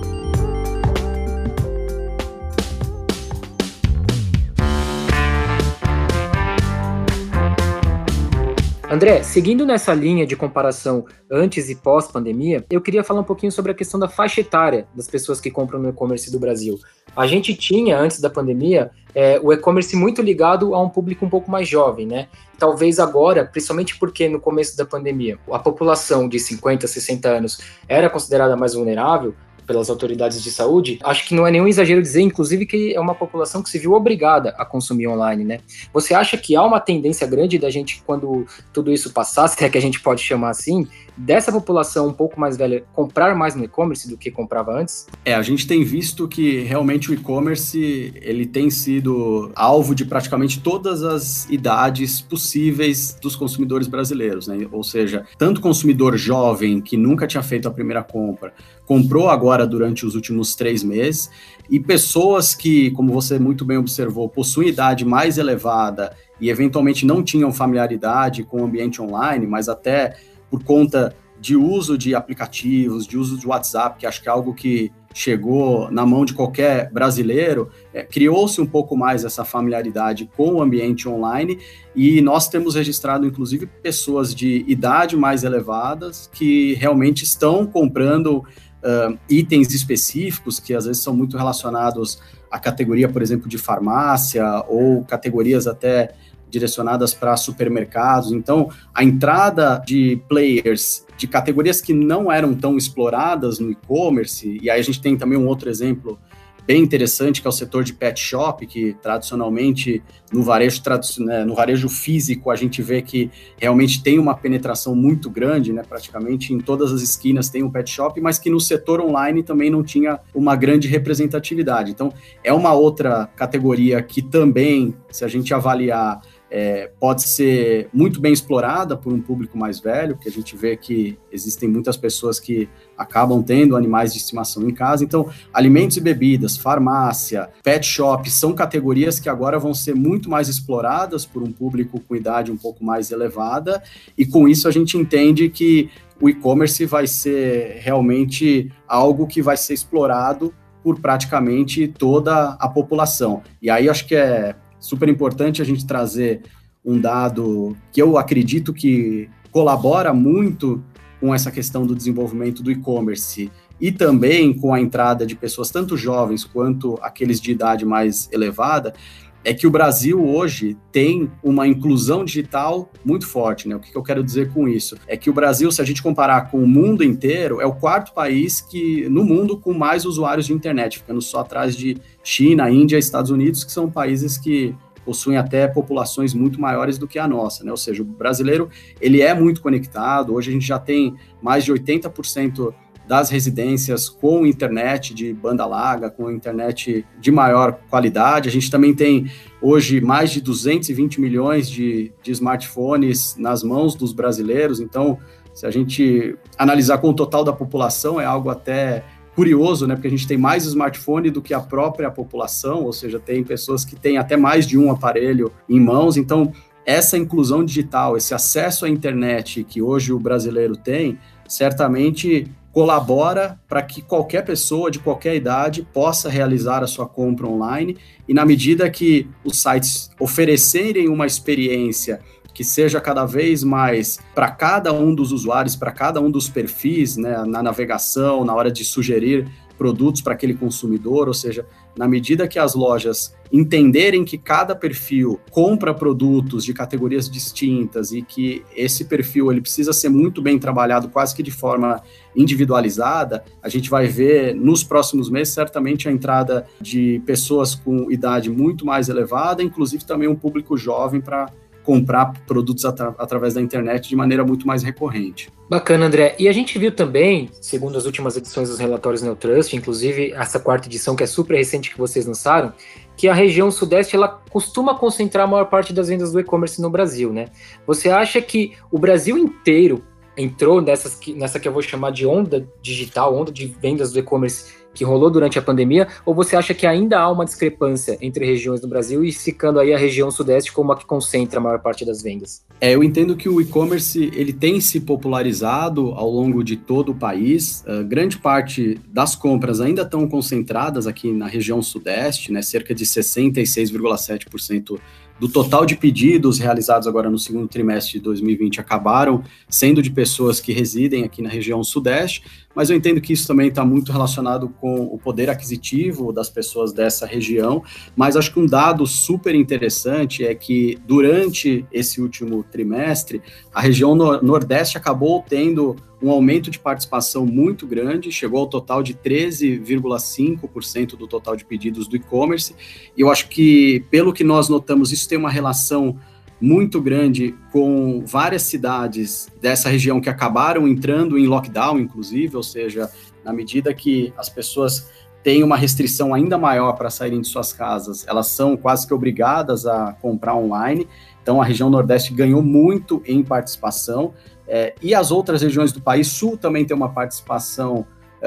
André, 8.91 9.21
seguindo 9.21 9.67
nessa 9.67 9.93
linha 9.93 10.25
de 10.25 10.35
comparação 10.35 11.05
antes 11.31 11.69
e 11.69 11.75
pós-pandemia, 11.75 12.65
eu 12.71 12.81
queria 12.81 13.03
falar 13.03 13.19
um 13.19 13.23
pouquinho 13.23 13.51
sobre 13.51 13.71
a 13.71 13.75
questão 13.75 13.99
da 13.99 14.09
faixa 14.09 14.41
etária 14.41 14.87
das 14.95 15.05
pessoas 15.05 15.39
que 15.39 15.51
compram 15.51 15.79
no 15.79 15.89
e-commerce 15.89 16.31
do 16.31 16.39
Brasil. 16.39 16.75
A 17.15 17.27
gente 17.27 17.53
tinha, 17.53 17.99
antes 17.99 18.19
da 18.19 18.31
pandemia, 18.31 18.89
é, 19.13 19.39
o 19.43 19.53
e-commerce 19.53 19.95
muito 19.95 20.23
ligado 20.23 20.73
a 20.73 20.81
um 20.81 20.89
público 20.89 21.23
um 21.23 21.29
pouco 21.29 21.51
mais 21.51 21.67
jovem, 21.67 22.07
né? 22.07 22.29
Talvez 22.57 22.99
agora, 22.99 23.45
principalmente 23.45 23.95
porque 23.99 24.27
no 24.27 24.39
começo 24.39 24.75
da 24.75 24.85
pandemia 24.85 25.37
a 25.51 25.59
população 25.59 26.27
de 26.27 26.39
50, 26.39 26.87
60 26.87 27.29
anos 27.29 27.59
era 27.87 28.09
considerada 28.09 28.57
mais 28.57 28.73
vulnerável, 28.73 29.35
pelas 29.69 29.87
autoridades 29.87 30.41
de 30.41 30.49
saúde, 30.49 30.97
acho 31.03 31.27
que 31.27 31.35
não 31.35 31.45
é 31.45 31.51
nenhum 31.51 31.67
exagero 31.67 32.01
dizer, 32.01 32.21
inclusive, 32.21 32.65
que 32.65 32.95
é 32.95 32.99
uma 32.99 33.13
população 33.13 33.61
que 33.61 33.69
se 33.69 33.77
viu 33.77 33.93
obrigada 33.93 34.49
a 34.57 34.65
consumir 34.65 35.07
online, 35.07 35.45
né? 35.45 35.59
Você 35.93 36.15
acha 36.15 36.35
que 36.37 36.55
há 36.55 36.63
uma 36.63 36.79
tendência 36.79 37.27
grande 37.27 37.59
da 37.59 37.69
gente, 37.69 38.01
quando 38.03 38.47
tudo 38.73 38.91
isso 38.91 39.13
passar, 39.13 39.45
se 39.47 39.63
é 39.63 39.69
que 39.69 39.77
a 39.77 39.81
gente 39.81 39.99
pode 39.99 40.23
chamar 40.23 40.49
assim, 40.49 40.87
dessa 41.15 41.51
população 41.51 42.07
um 42.07 42.13
pouco 42.13 42.39
mais 42.39 42.57
velha 42.57 42.83
comprar 42.93 43.35
mais 43.35 43.53
no 43.53 43.63
e-commerce 43.63 44.09
do 44.09 44.17
que 44.17 44.31
comprava 44.31 44.71
antes? 44.71 45.05
É, 45.23 45.35
a 45.35 45.41
gente 45.43 45.67
tem 45.67 45.83
visto 45.83 46.27
que 46.27 46.61
realmente 46.61 47.11
o 47.11 47.13
e-commerce 47.13 48.11
ele 48.23 48.47
tem 48.47 48.71
sido 48.71 49.51
alvo 49.53 49.93
de 49.93 50.03
praticamente 50.03 50.61
todas 50.61 51.03
as 51.03 51.47
idades 51.47 52.21
possíveis 52.21 53.15
dos 53.21 53.35
consumidores 53.35 53.87
brasileiros, 53.87 54.47
né? 54.47 54.67
Ou 54.71 54.83
seja, 54.83 55.27
tanto 55.37 55.61
consumidor 55.61 56.17
jovem 56.17 56.81
que 56.81 56.97
nunca 56.97 57.27
tinha 57.27 57.43
feito 57.43 57.67
a 57.67 57.71
primeira 57.71 58.01
compra, 58.01 58.51
comprou 58.89 59.29
agora 59.29 59.67
durante 59.67 60.03
os 60.03 60.15
últimos 60.15 60.55
três 60.55 60.83
meses, 60.83 61.29
e 61.69 61.79
pessoas 61.79 62.55
que, 62.55 62.89
como 62.89 63.13
você 63.13 63.37
muito 63.37 63.63
bem 63.63 63.77
observou, 63.77 64.27
possuem 64.27 64.69
idade 64.69 65.05
mais 65.05 65.37
elevada 65.37 66.11
e 66.41 66.49
eventualmente 66.49 67.05
não 67.05 67.21
tinham 67.21 67.53
familiaridade 67.53 68.43
com 68.43 68.61
o 68.61 68.65
ambiente 68.65 68.99
online, 68.99 69.45
mas 69.45 69.69
até 69.69 70.17
por 70.49 70.63
conta 70.63 71.15
de 71.39 71.55
uso 71.55 71.99
de 71.99 72.15
aplicativos, 72.15 73.05
de 73.05 73.15
uso 73.15 73.37
de 73.37 73.47
WhatsApp, 73.47 73.99
que 73.99 74.07
acho 74.07 74.23
que 74.23 74.27
é 74.27 74.31
algo 74.31 74.55
que 74.55 74.91
chegou 75.13 75.91
na 75.91 76.05
mão 76.05 76.25
de 76.25 76.33
qualquer 76.33 76.91
brasileiro, 76.91 77.69
é, 77.93 78.03
criou-se 78.03 78.59
um 78.59 78.65
pouco 78.65 78.97
mais 78.97 79.23
essa 79.23 79.45
familiaridade 79.45 80.29
com 80.35 80.53
o 80.53 80.61
ambiente 80.61 81.07
online 81.07 81.59
e 81.95 82.21
nós 82.21 82.47
temos 82.47 82.75
registrado, 82.75 83.25
inclusive, 83.25 83.67
pessoas 83.67 84.33
de 84.33 84.63
idade 84.67 85.15
mais 85.15 85.43
elevadas 85.43 86.29
que 86.33 86.73
realmente 86.75 87.23
estão 87.23 87.67
comprando 87.67 88.43
uh, 88.83 89.17
itens 89.29 89.73
específicos 89.73 90.59
que 90.59 90.73
às 90.73 90.85
vezes 90.85 91.01
são 91.03 91.13
muito 91.13 91.37
relacionados 91.37 92.19
à 92.51 92.59
categoria, 92.59 93.07
por 93.07 93.21
exemplo, 93.21 93.47
de 93.47 93.57
farmácia 93.57 94.45
ou 94.67 95.03
categorias 95.03 95.67
até 95.67 96.13
direcionadas 96.49 97.13
para 97.13 97.37
supermercados. 97.37 98.31
Então, 98.31 98.69
a 98.93 99.03
entrada 99.03 99.81
de 99.85 100.21
players 100.27 101.05
de 101.17 101.27
categorias 101.27 101.81
que 101.81 101.93
não 101.93 102.31
eram 102.31 102.55
tão 102.55 102.77
exploradas 102.77 103.59
no 103.59 103.69
e-commerce, 103.69 104.57
e 104.61 104.69
aí 104.69 104.79
a 104.79 104.83
gente 104.83 105.01
tem 105.01 105.17
também 105.17 105.37
um 105.37 105.45
outro 105.45 105.69
exemplo 105.69 106.17
bem 106.65 106.81
interessante, 106.81 107.41
que 107.41 107.47
é 107.47 107.49
o 107.49 107.53
setor 107.53 107.83
de 107.83 107.93
pet 107.93 108.19
shop, 108.19 108.65
que 108.65 108.93
tradicionalmente 109.01 110.03
no 110.31 110.43
varejo, 110.43 110.81
né, 111.19 111.43
no 111.43 111.55
varejo 111.55 111.89
físico 111.89 112.51
a 112.51 112.55
gente 112.55 112.81
vê 112.81 113.01
que 113.01 113.31
realmente 113.57 114.03
tem 114.03 114.19
uma 114.19 114.35
penetração 114.35 114.95
muito 114.95 115.29
grande, 115.29 115.73
né, 115.73 115.81
praticamente 115.87 116.53
em 116.53 116.59
todas 116.59 116.91
as 116.91 117.01
esquinas 117.01 117.49
tem 117.49 117.63
um 117.63 117.71
pet 117.71 117.89
shop, 117.89 118.19
mas 118.21 118.37
que 118.37 118.49
no 118.49 118.59
setor 118.59 119.01
online 119.01 119.43
também 119.43 119.69
não 119.69 119.83
tinha 119.83 120.19
uma 120.33 120.55
grande 120.55 120.87
representatividade. 120.87 121.91
Então, 121.91 122.13
é 122.43 122.53
uma 122.53 122.73
outra 122.73 123.27
categoria 123.35 124.01
que 124.01 124.21
também, 124.21 124.95
se 125.11 125.25
a 125.25 125.27
gente 125.27 125.53
avaliar 125.53 126.21
é, 126.51 126.91
pode 126.99 127.23
ser 127.23 127.89
muito 127.93 128.19
bem 128.19 128.33
explorada 128.33 128.97
por 128.97 129.13
um 129.13 129.21
público 129.21 129.57
mais 129.57 129.79
velho, 129.79 130.15
porque 130.15 130.29
a 130.29 130.31
gente 130.31 130.55
vê 130.55 130.75
que 130.75 131.17
existem 131.31 131.69
muitas 131.69 131.95
pessoas 131.95 132.39
que 132.39 132.67
acabam 132.97 133.41
tendo 133.43 133.75
animais 133.75 134.13
de 134.13 134.19
estimação 134.19 134.67
em 134.67 134.73
casa. 134.73 135.03
Então, 135.03 135.29
alimentos 135.53 135.97
e 135.97 136.01
bebidas, 136.01 136.57
farmácia, 136.57 137.49
pet 137.63 137.85
shop 137.85 138.29
são 138.29 138.53
categorias 138.53 139.19
que 139.19 139.29
agora 139.29 139.59
vão 139.59 139.73
ser 139.73 139.95
muito 139.95 140.29
mais 140.29 140.47
exploradas 140.47 141.25
por 141.25 141.43
um 141.43 141.51
público 141.51 141.99
com 141.99 142.15
idade 142.15 142.51
um 142.51 142.57
pouco 142.57 142.83
mais 142.83 143.11
elevada, 143.11 143.81
e 144.17 144.25
com 144.25 144.47
isso 144.47 144.67
a 144.67 144.71
gente 144.71 144.97
entende 144.97 145.49
que 145.49 145.89
o 146.21 146.27
e-commerce 146.27 146.85
vai 146.85 147.07
ser 147.07 147.77
realmente 147.79 148.71
algo 148.87 149.25
que 149.25 149.41
vai 149.41 149.55
ser 149.55 149.73
explorado 149.73 150.53
por 150.83 150.99
praticamente 150.99 151.87
toda 151.87 152.57
a 152.59 152.67
população. 152.67 153.41
E 153.61 153.69
aí 153.69 153.89
acho 153.89 154.05
que 154.05 154.15
é 154.15 154.55
super 154.79 155.09
importante 155.09 155.61
a 155.61 155.65
gente 155.65 155.85
trazer 155.85 156.41
um 156.83 156.99
dado 156.99 157.75
que 157.91 158.01
eu 158.01 158.17
acredito 158.17 158.73
que 158.73 159.29
colabora 159.51 160.13
muito 160.13 160.83
com 161.19 161.33
essa 161.33 161.51
questão 161.51 161.85
do 161.85 161.95
desenvolvimento 161.95 162.63
do 162.63 162.71
e-commerce 162.71 163.51
e 163.79 163.91
também 163.91 164.53
com 164.53 164.73
a 164.73 164.79
entrada 164.79 165.25
de 165.25 165.35
pessoas 165.35 165.69
tanto 165.69 165.97
jovens 165.97 166.43
quanto 166.43 166.97
aqueles 167.01 167.39
de 167.39 167.51
idade 167.51 167.85
mais 167.85 168.29
elevada, 168.31 168.93
é 169.43 169.53
que 169.53 169.65
o 169.65 169.71
Brasil 169.71 170.23
hoje 170.23 170.75
tem 170.91 171.31
uma 171.41 171.67
inclusão 171.67 172.25
digital 172.25 172.91
muito 173.05 173.27
forte, 173.27 173.67
né? 173.67 173.75
O 173.75 173.79
que 173.79 173.95
eu 173.95 174.03
quero 174.03 174.23
dizer 174.23 174.51
com 174.51 174.67
isso? 174.67 174.97
É 175.07 175.15
que 175.15 175.29
o 175.29 175.33
Brasil, 175.33 175.71
se 175.71 175.81
a 175.81 175.85
gente 175.85 176.03
comparar 176.03 176.51
com 176.51 176.61
o 176.61 176.67
mundo 176.67 177.03
inteiro, 177.03 177.61
é 177.61 177.65
o 177.65 177.73
quarto 177.73 178.13
país 178.13 178.59
que 178.59 179.07
no 179.09 179.23
mundo 179.23 179.57
com 179.57 179.73
mais 179.73 180.05
usuários 180.05 180.47
de 180.47 180.53
internet, 180.53 180.99
ficando 180.99 181.21
só 181.21 181.39
atrás 181.39 181.75
de 181.75 181.97
China, 182.23 182.69
Índia 182.69 182.97
e 182.97 182.99
Estados 182.99 183.31
Unidos, 183.31 183.63
que 183.63 183.71
são 183.71 183.89
países 183.89 184.37
que 184.37 184.75
possuem 185.05 185.37
até 185.37 185.67
populações 185.67 186.33
muito 186.33 186.59
maiores 186.59 186.97
do 186.97 187.07
que 187.07 187.17
a 187.17 187.27
nossa, 187.27 187.63
né? 187.63 187.71
Ou 187.71 187.77
seja, 187.77 188.03
o 188.03 188.05
brasileiro, 188.05 188.69
ele 189.01 189.21
é 189.21 189.33
muito 189.33 189.61
conectado. 189.61 190.33
Hoje 190.33 190.49
a 190.49 190.53
gente 190.53 190.67
já 190.67 190.77
tem 190.77 191.15
mais 191.41 191.63
de 191.63 191.73
80% 191.73 192.73
das 193.09 193.31
residências 193.31 194.07
com 194.07 194.45
internet 194.45 195.15
de 195.15 195.33
banda 195.33 195.65
larga, 195.65 196.11
com 196.11 196.29
internet 196.29 197.03
de 197.19 197.31
maior 197.31 197.79
qualidade. 197.89 198.47
A 198.47 198.51
gente 198.51 198.69
também 198.69 198.93
tem 198.93 199.31
hoje 199.59 199.99
mais 199.99 200.29
de 200.29 200.39
220 200.39 201.19
milhões 201.19 201.67
de, 201.67 202.11
de 202.21 202.31
smartphones 202.31 203.35
nas 203.35 203.63
mãos 203.63 203.95
dos 203.95 204.13
brasileiros, 204.13 204.79
então, 204.79 205.17
se 205.55 205.65
a 205.65 205.71
gente 205.71 206.37
analisar 206.55 206.99
com 206.99 207.09
o 207.09 207.13
total 207.13 207.43
da 207.43 207.51
população, 207.51 208.21
é 208.21 208.25
algo 208.25 208.51
até 208.51 209.03
curioso, 209.35 209.87
né? 209.87 209.95
Porque 209.95 210.07
a 210.07 210.11
gente 210.11 210.27
tem 210.27 210.37
mais 210.37 210.63
smartphone 210.65 211.31
do 211.31 211.41
que 211.41 211.51
a 211.51 211.59
própria 211.59 212.11
população, 212.11 212.83
ou 212.83 212.93
seja, 212.93 213.19
tem 213.19 213.43
pessoas 213.43 213.83
que 213.83 213.95
têm 213.95 214.19
até 214.19 214.37
mais 214.37 214.67
de 214.67 214.77
um 214.77 214.91
aparelho 214.91 215.51
em 215.67 215.79
mãos. 215.79 216.15
Então, 216.15 216.53
essa 216.85 217.17
inclusão 217.17 217.65
digital, 217.65 218.15
esse 218.15 218.35
acesso 218.35 218.85
à 218.85 218.89
internet 218.89 219.63
que 219.63 219.81
hoje 219.81 220.13
o 220.13 220.19
brasileiro 220.19 220.77
tem, 220.77 221.17
certamente 221.47 222.47
colabora 222.71 223.59
para 223.67 223.81
que 223.81 224.01
qualquer 224.01 224.43
pessoa 224.45 224.91
de 224.91 224.99
qualquer 224.99 225.35
idade 225.35 225.87
possa 225.93 226.29
realizar 226.29 226.83
a 226.83 226.87
sua 226.87 227.07
compra 227.07 227.47
online. 227.47 227.97
E 228.27 228.33
na 228.33 228.45
medida 228.45 228.89
que 228.89 229.27
os 229.43 229.61
sites 229.61 230.11
oferecerem 230.19 231.09
uma 231.09 231.25
experiência 231.25 232.19
que 232.53 232.63
seja 232.63 232.99
cada 232.99 233.25
vez 233.25 233.63
mais 233.63 234.19
para 234.35 234.51
cada 234.51 234.91
um 234.91 235.15
dos 235.15 235.31
usuários, 235.31 235.75
para 235.75 235.91
cada 235.91 236.19
um 236.19 236.29
dos 236.29 236.49
perfis, 236.49 237.15
né, 237.15 237.43
na 237.45 237.63
navegação, 237.63 238.43
na 238.43 238.53
hora 238.53 238.71
de 238.71 238.83
sugerir 238.83 239.49
produtos 239.77 240.21
para 240.21 240.33
aquele 240.33 240.53
consumidor, 240.53 241.29
ou 241.29 241.33
seja, 241.33 241.65
na 241.97 242.05
medida 242.05 242.49
que 242.49 242.59
as 242.59 242.75
lojas 242.75 243.33
entenderem 243.51 244.23
que 244.23 244.37
cada 244.37 244.75
perfil 244.75 245.39
compra 245.49 245.93
produtos 245.93 246.63
de 246.63 246.73
categorias 246.73 247.29
distintas 247.29 248.11
e 248.11 248.21
que 248.21 248.63
esse 248.75 249.05
perfil 249.05 249.51
ele 249.51 249.61
precisa 249.61 249.91
ser 249.91 250.09
muito 250.09 250.41
bem 250.41 250.59
trabalhado, 250.59 251.09
quase 251.09 251.35
que 251.35 251.41
de 251.41 251.51
forma 251.51 252.01
individualizada, 252.35 253.43
a 253.61 253.69
gente 253.69 253.89
vai 253.89 254.07
ver 254.07 254.53
nos 254.55 254.83
próximos 254.83 255.29
meses 255.29 255.53
certamente 255.53 256.07
a 256.07 256.11
entrada 256.11 256.65
de 256.79 257.21
pessoas 257.25 257.73
com 257.73 258.11
idade 258.11 258.49
muito 258.49 258.85
mais 258.85 259.09
elevada, 259.09 259.63
inclusive 259.63 260.05
também 260.05 260.27
um 260.27 260.35
público 260.35 260.77
jovem 260.77 261.19
para 261.19 261.51
comprar 261.89 262.33
produtos 262.45 262.85
atra 262.85 263.15
através 263.17 263.55
da 263.55 263.61
internet 263.61 264.09
de 264.09 264.15
maneira 264.15 264.45
muito 264.45 264.67
mais 264.67 264.83
recorrente. 264.83 265.49
Bacana, 265.67 266.05
André. 266.05 266.35
E 266.37 266.47
a 266.47 266.51
gente 266.51 266.77
viu 266.77 266.91
também, 266.91 267.49
segundo 267.61 267.97
as 267.97 268.05
últimas 268.05 268.37
edições 268.37 268.69
dos 268.69 268.77
relatórios 268.77 269.23
Neotrust, 269.23 269.75
inclusive 269.75 270.31
essa 270.33 270.59
quarta 270.59 270.87
edição 270.87 271.15
que 271.15 271.23
é 271.23 271.27
super 271.27 271.55
recente 271.55 271.89
que 271.89 271.97
vocês 271.97 272.27
lançaram, 272.27 272.73
que 273.19 273.27
a 273.27 273.33
região 273.33 273.69
sudeste 273.69 274.15
ela 274.15 274.29
costuma 274.49 274.95
concentrar 274.95 275.43
a 275.43 275.47
maior 275.51 275.65
parte 275.65 275.91
das 275.91 276.07
vendas 276.07 276.31
do 276.31 276.39
e-commerce 276.39 276.81
no 276.81 276.89
Brasil, 276.89 277.33
né? 277.33 277.49
Você 277.85 278.09
acha 278.09 278.41
que 278.41 278.77
o 278.89 278.97
Brasil 278.97 279.37
inteiro 279.37 280.01
entrou 280.37 280.81
nessas, 280.81 281.19
nessa 281.35 281.59
que 281.59 281.67
eu 281.67 281.73
vou 281.73 281.81
chamar 281.81 282.13
de 282.13 282.25
onda 282.25 282.65
digital, 282.81 283.35
onda 283.35 283.51
de 283.51 283.65
vendas 283.67 284.13
do 284.13 284.19
e-commerce 284.19 284.73
que 284.93 285.03
rolou 285.03 285.29
durante 285.29 285.59
a 285.59 285.61
pandemia, 285.61 286.07
ou 286.25 286.33
você 286.33 286.55
acha 286.55 286.73
que 286.73 286.87
ainda 286.87 287.19
há 287.19 287.29
uma 287.29 287.43
discrepância 287.43 288.17
entre 288.21 288.45
regiões 288.45 288.79
do 288.79 288.87
Brasil 288.87 289.21
e 289.21 289.33
ficando 289.33 289.81
aí 289.81 289.93
a 289.93 289.97
região 289.97 290.31
sudeste 290.31 290.71
como 290.71 290.93
a 290.93 290.97
que 290.97 291.05
concentra 291.05 291.59
a 291.59 291.61
maior 291.61 291.79
parte 291.79 292.05
das 292.05 292.21
vendas? 292.21 292.65
É, 292.81 292.95
eu 292.95 293.03
entendo 293.03 293.35
que 293.35 293.49
o 293.49 293.59
e-commerce 293.59 294.31
ele 294.33 294.53
tem 294.53 294.79
se 294.79 295.01
popularizado 295.01 296.11
ao 296.11 296.29
longo 296.29 296.63
de 296.63 296.77
todo 296.77 297.11
o 297.11 297.15
país. 297.15 297.83
Uh, 297.85 298.05
grande 298.05 298.37
parte 298.37 298.97
das 299.11 299.35
compras 299.35 299.81
ainda 299.81 300.03
estão 300.03 300.25
concentradas 300.29 301.05
aqui 301.05 301.33
na 301.33 301.45
região 301.45 301.81
sudeste, 301.81 302.53
né, 302.53 302.61
cerca 302.61 302.95
de 302.95 303.05
66,7% 303.05 304.97
do 305.39 305.47
total 305.47 305.85
de 305.85 305.95
pedidos 305.95 306.59
realizados 306.59 307.07
agora 307.07 307.29
no 307.29 307.39
segundo 307.39 307.67
trimestre 307.67 308.13
de 308.13 308.19
2020 308.19 308.81
acabaram 308.81 309.43
sendo 309.69 310.01
de 310.01 310.11
pessoas 310.11 310.59
que 310.59 310.73
residem 310.73 311.23
aqui 311.23 311.41
na 311.41 311.49
região 311.49 311.81
sudeste, 311.81 312.43
mas 312.75 312.89
eu 312.89 312.95
entendo 312.95 313.21
que 313.21 313.33
isso 313.33 313.47
também 313.47 313.69
está 313.69 313.85
muito 313.85 314.11
relacionado 314.11 314.69
com 314.69 315.03
o 315.03 315.17
poder 315.17 315.49
aquisitivo 315.49 316.31
das 316.33 316.49
pessoas 316.49 316.91
dessa 316.93 317.25
região. 317.25 317.83
Mas 318.15 318.35
acho 318.35 318.53
que 318.53 318.59
um 318.59 318.65
dado 318.65 319.07
super 319.07 319.55
interessante 319.55 320.45
é 320.45 320.53
que 320.53 320.97
durante 321.05 321.85
esse 321.91 322.21
último 322.21 322.63
trimestre, 322.69 323.41
a 323.73 323.81
região 323.81 324.15
Nordeste 324.15 324.97
acabou 324.97 325.43
tendo 325.47 325.95
um 326.21 326.29
aumento 326.29 326.69
de 326.69 326.79
participação 326.79 327.45
muito 327.45 327.87
grande, 327.87 328.31
chegou 328.31 328.59
ao 328.59 328.67
total 328.67 329.01
de 329.01 329.13
13,5% 329.13 331.15
do 331.15 331.27
total 331.27 331.55
de 331.55 331.65
pedidos 331.65 332.07
do 332.07 332.15
e-commerce. 332.15 332.75
E 333.15 333.21
eu 333.21 333.31
acho 333.31 333.47
que, 333.47 334.05
pelo 334.11 334.33
que 334.33 334.43
nós 334.43 334.69
notamos, 334.69 335.11
isso 335.11 335.27
tem 335.27 335.37
uma 335.37 335.49
relação 335.49 336.17
muito 336.61 337.01
grande 337.01 337.55
com 337.71 338.21
várias 338.25 338.63
cidades 338.63 339.47
dessa 339.61 339.89
região 339.89 340.19
que 340.19 340.29
acabaram 340.29 340.87
entrando 340.87 341.37
em 341.37 341.47
lockdown, 341.47 341.99
inclusive, 341.99 342.57
ou 342.57 342.63
seja, 342.63 343.09
na 343.45 343.53
medida 343.53 343.93
que 343.93 344.33
as 344.37 344.49
pessoas 344.49 345.09
têm 345.41 345.63
uma 345.63 345.77
restrição 345.77 346.33
ainda 346.33 346.57
maior 346.57 346.93
para 346.93 347.09
saírem 347.09 347.39
de 347.39 347.47
suas 347.47 347.71
casas, 347.71 348.27
elas 348.27 348.47
são 348.47 348.75
quase 348.75 349.07
que 349.07 349.13
obrigadas 349.13 349.85
a 349.85 350.11
comprar 350.13 350.55
online. 350.55 351.07
Então, 351.41 351.61
a 351.61 351.65
região 351.65 351.89
Nordeste 351.89 352.33
ganhou 352.33 352.61
muito 352.61 353.21
em 353.25 353.43
participação. 353.43 354.33
É, 354.67 354.93
e 355.01 355.15
as 355.15 355.31
outras 355.31 355.61
regiões 355.61 355.91
do 355.91 356.01
país, 356.01 356.27
Sul 356.27 356.57
também 356.57 356.85
tem 356.85 356.95
uma 356.95 357.09
participação 357.09 358.05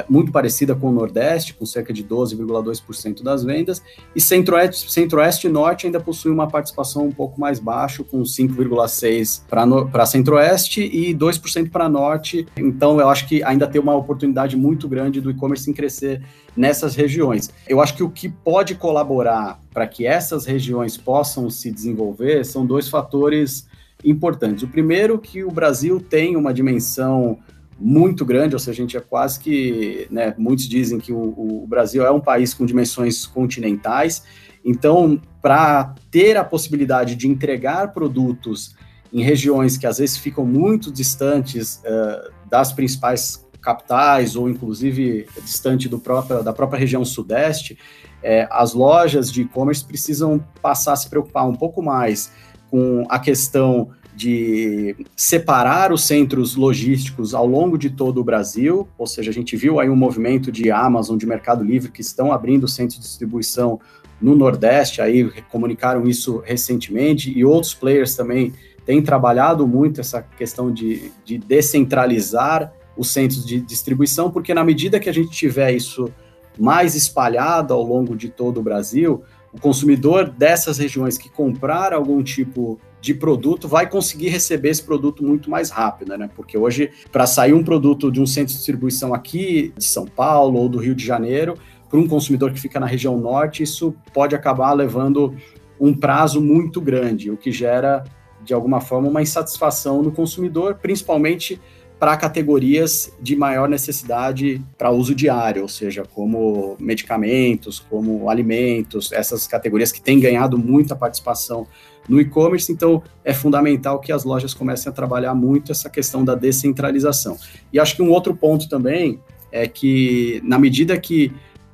muito 0.09 0.33
parecida 0.33 0.75
com 0.75 0.89
o 0.89 0.93
Nordeste, 0.93 1.55
com 1.55 1.67
cerca 1.67 1.93
de 1.93 2.05
12,2% 2.05 3.23
das 3.23 3.45
vendas, 3.45 3.83
e 4.15 4.21
Centro-Oeste 4.21 4.91
Centro 4.91 5.21
e 5.45 5.49
Norte 5.49 5.87
ainda 5.87 6.01
possuem 6.01 6.35
uma 6.35 6.49
participação 6.49 7.07
um 7.07 7.13
pouco 7.13 7.41
mais 7.41 7.59
baixa, 7.59 8.03
com 8.05 8.23
5,6% 8.23 9.91
para 9.91 10.07
Centro-Oeste 10.07 10.83
e 10.83 11.15
2% 11.15 11.71
para 11.71 11.89
Norte. 11.89 12.47
Então, 12.57 13.01
eu 13.01 13.09
acho 13.09 13.29
que 13.29 13.43
ainda 13.43 13.67
tem 13.67 13.81
uma 13.81 13.95
oportunidade 13.95 14.57
muito 14.57 14.89
grande 14.89 15.21
do 15.21 15.31
e-commerce 15.31 15.71
em 15.71 15.73
crescer 15.73 16.23
nessas 16.57 16.95
regiões. 16.95 17.51
Eu 17.69 17.81
acho 17.81 17.95
que 17.95 18.03
o 18.03 18.11
que 18.11 18.29
pode 18.29 18.75
colaborar 18.75 19.61
para 19.73 19.87
que 19.87 20.07
essas 20.07 20.45
regiões 20.45 20.97
possam 20.97 21.49
se 21.49 21.71
desenvolver 21.71 22.45
são 22.45 22.67
dois 22.67 22.89
fatores 22.89 23.67
importantes. 24.05 24.63
O 24.63 24.69
primeiro, 24.69 25.19
que 25.19 25.45
o 25.45 25.51
Brasil 25.51 26.01
tem 26.01 26.37
uma 26.37 26.53
dimensão 26.53 27.39
muito 27.83 28.25
grande, 28.25 28.55
ou 28.55 28.59
seja, 28.59 28.71
a 28.71 28.85
gente 28.85 28.97
é 28.97 29.01
quase 29.01 29.41
que, 29.41 30.07
né, 30.11 30.35
muitos 30.39 30.69
dizem 30.69 30.99
que 30.99 31.13
o, 31.13 31.63
o 31.63 31.67
Brasil 31.67 32.07
é 32.07 32.11
um 32.11 32.21
país 32.21 32.55
com 32.55 32.65
dimensões 32.65 33.27
continentais, 33.27 34.23
então, 34.65 35.21
para 35.41 35.95
ter 36.11 36.37
a 36.37 36.45
possibilidade 36.45 37.17
de 37.17 37.29
entregar 37.29 37.93
produtos 37.93 38.77
em 39.13 39.23
regiões 39.23 39.77
que 39.77 39.87
às 39.87 39.99
vezes 39.99 40.17
ficam 40.17 40.47
muito 40.47 40.91
distantes 40.93 41.83
uh, 41.85 42.33
das 42.49 42.73
principais 42.73 43.45
capitais 43.61 44.35
ou 44.37 44.49
inclusive 44.49 45.27
distante 45.45 45.89
do 45.89 45.99
próprio, 45.99 46.43
da 46.43 46.53
própria 46.53 46.79
região 46.79 47.05
sudeste, 47.05 47.79
é, 48.23 48.49
as 48.51 48.73
lojas 48.73 49.31
de 49.31 49.43
e-commerce 49.43 49.85
precisam 49.85 50.45
passar 50.61 50.93
a 50.93 50.97
se 50.97 51.09
preocupar 51.09 51.47
um 51.49 51.55
pouco 51.55 51.83
mais 51.83 52.33
com 52.71 53.05
a 53.09 53.19
questão 53.19 53.91
de 54.15 54.95
separar 55.17 55.93
os 55.93 56.05
centros 56.05 56.55
logísticos 56.55 57.35
ao 57.35 57.47
longo 57.47 57.79
de 57.79 57.91
todo 57.91 58.21
o 58.21 58.25
Brasil, 58.25 58.87
ou 58.99 59.07
seja, 59.07 59.31
a 59.31 59.35
gente 59.35 59.57
viu 59.57 59.81
aí 59.81 59.89
um 59.89 59.97
movimento 59.97 60.53
de 60.53 60.71
Amazon, 60.71 61.17
de 61.17 61.27
Mercado 61.27 61.65
Livre, 61.65 61.91
que 61.91 62.03
estão 62.03 62.33
abrindo 62.33 62.69
centros 62.69 62.97
de 62.97 63.07
distribuição 63.07 63.81
no 64.21 64.37
Nordeste, 64.37 65.01
aí 65.01 65.31
comunicaram 65.51 66.07
isso 66.07 66.43
recentemente, 66.45 67.37
e 67.37 67.45
outros 67.45 67.75
players 67.75 68.15
também 68.15 68.53
têm 68.85 69.03
trabalhado 69.03 69.67
muito 69.67 70.01
essa 70.01 70.23
questão 70.23 70.73
de, 70.73 71.11
de 71.25 71.39
descentralizar 71.39 72.73
os 72.97 73.09
centros 73.09 73.45
de 73.45 73.61
distribuição, 73.61 74.31
porque 74.31 74.53
na 74.53 74.63
medida 74.63 75.01
que 75.01 75.09
a 75.09 75.15
gente 75.15 75.31
tiver 75.31 75.73
isso 75.73 76.13
mais 76.59 76.95
espalhado 76.95 77.73
ao 77.73 77.83
longo 77.83 78.15
de 78.15 78.29
todo 78.29 78.61
o 78.61 78.63
Brasil, 78.63 79.23
o 79.53 79.61
consumidor 79.61 80.29
dessas 80.29 80.79
regiões 80.79 81.17
que 81.17 81.29
comprar 81.29 81.93
algum 81.93 82.23
tipo 82.23 82.79
de 83.03 83.13
produto 83.13 83.67
vai 83.67 83.91
conseguir 83.91 84.29
receber 84.29 84.69
esse 84.69 84.83
produto 84.85 85.25
muito 85.25 85.51
mais 85.51 85.71
rápido, 85.71 86.17
né? 86.17 86.31
Porque 86.37 86.57
hoje, 86.57 86.93
para 87.11 87.27
sair 87.27 87.53
um 87.53 87.65
produto 87.65 88.13
de 88.13 88.21
um 88.21 88.27
centro 88.27 88.53
de 88.53 88.59
distribuição 88.59 89.13
aqui 89.13 89.73
de 89.77 89.85
São 89.85 90.07
Paulo 90.07 90.61
ou 90.61 90.69
do 90.69 90.79
Rio 90.79 90.95
de 90.95 91.05
Janeiro, 91.05 91.57
para 91.91 91.99
um 91.99 92.07
consumidor 92.07 92.53
que 92.53 92.61
fica 92.61 92.79
na 92.79 92.87
região 92.87 93.19
norte, 93.19 93.65
isso 93.65 93.93
pode 94.15 94.37
acabar 94.37 94.73
levando 94.73 95.35
um 95.81 95.93
prazo 95.93 96.41
muito 96.41 96.81
grande, 96.81 97.29
o 97.29 97.37
que 97.37 97.51
gera, 97.51 98.05
de 98.41 98.55
alguma 98.55 98.81
forma, 98.81 99.09
uma 99.09 99.21
insatisfação 99.21 100.01
no 100.01 100.13
consumidor, 100.13 100.77
principalmente 100.77 101.61
para 102.03 102.17
categorias 102.17 103.13
de 103.23 103.37
maior 103.37 103.69
necessidade 103.69 104.61
para 104.77 104.91
uso 104.91 105.15
diário, 105.15 105.63
ou 105.63 105.69
seja, 105.69 106.03
como 106.03 106.77
medicamentos, 106.81 107.79
como 107.79 108.29
alimentos, 108.29 109.13
essas 109.13 109.47
categorias 109.47 109.93
que 109.93 110.03
têm 110.03 110.19
ganhado 110.19 110.59
muita 110.59 110.97
participação 110.97 111.65
no 112.09 112.21
e-commerce, 112.21 112.73
então 112.73 113.05
é 113.25 113.33
fundamental 113.33 114.01
que 114.01 114.11
as 114.11 114.25
lojas 114.25 114.53
comecem 114.53 114.91
a 114.91 114.93
trabalhar 114.93 115.33
muito 115.33 115.71
essa 115.71 115.89
questão 115.89 116.25
da 116.25 116.35
descentralização. 116.35 117.39
E 117.73 117.79
acho 117.79 117.95
que 117.95 118.03
um 118.03 118.11
outro 118.11 118.35
ponto 118.35 118.69
também 118.69 119.21
é 119.53 119.69
que, 119.69 120.43
na 120.43 120.59
medida 120.59 120.99
que 120.99 121.31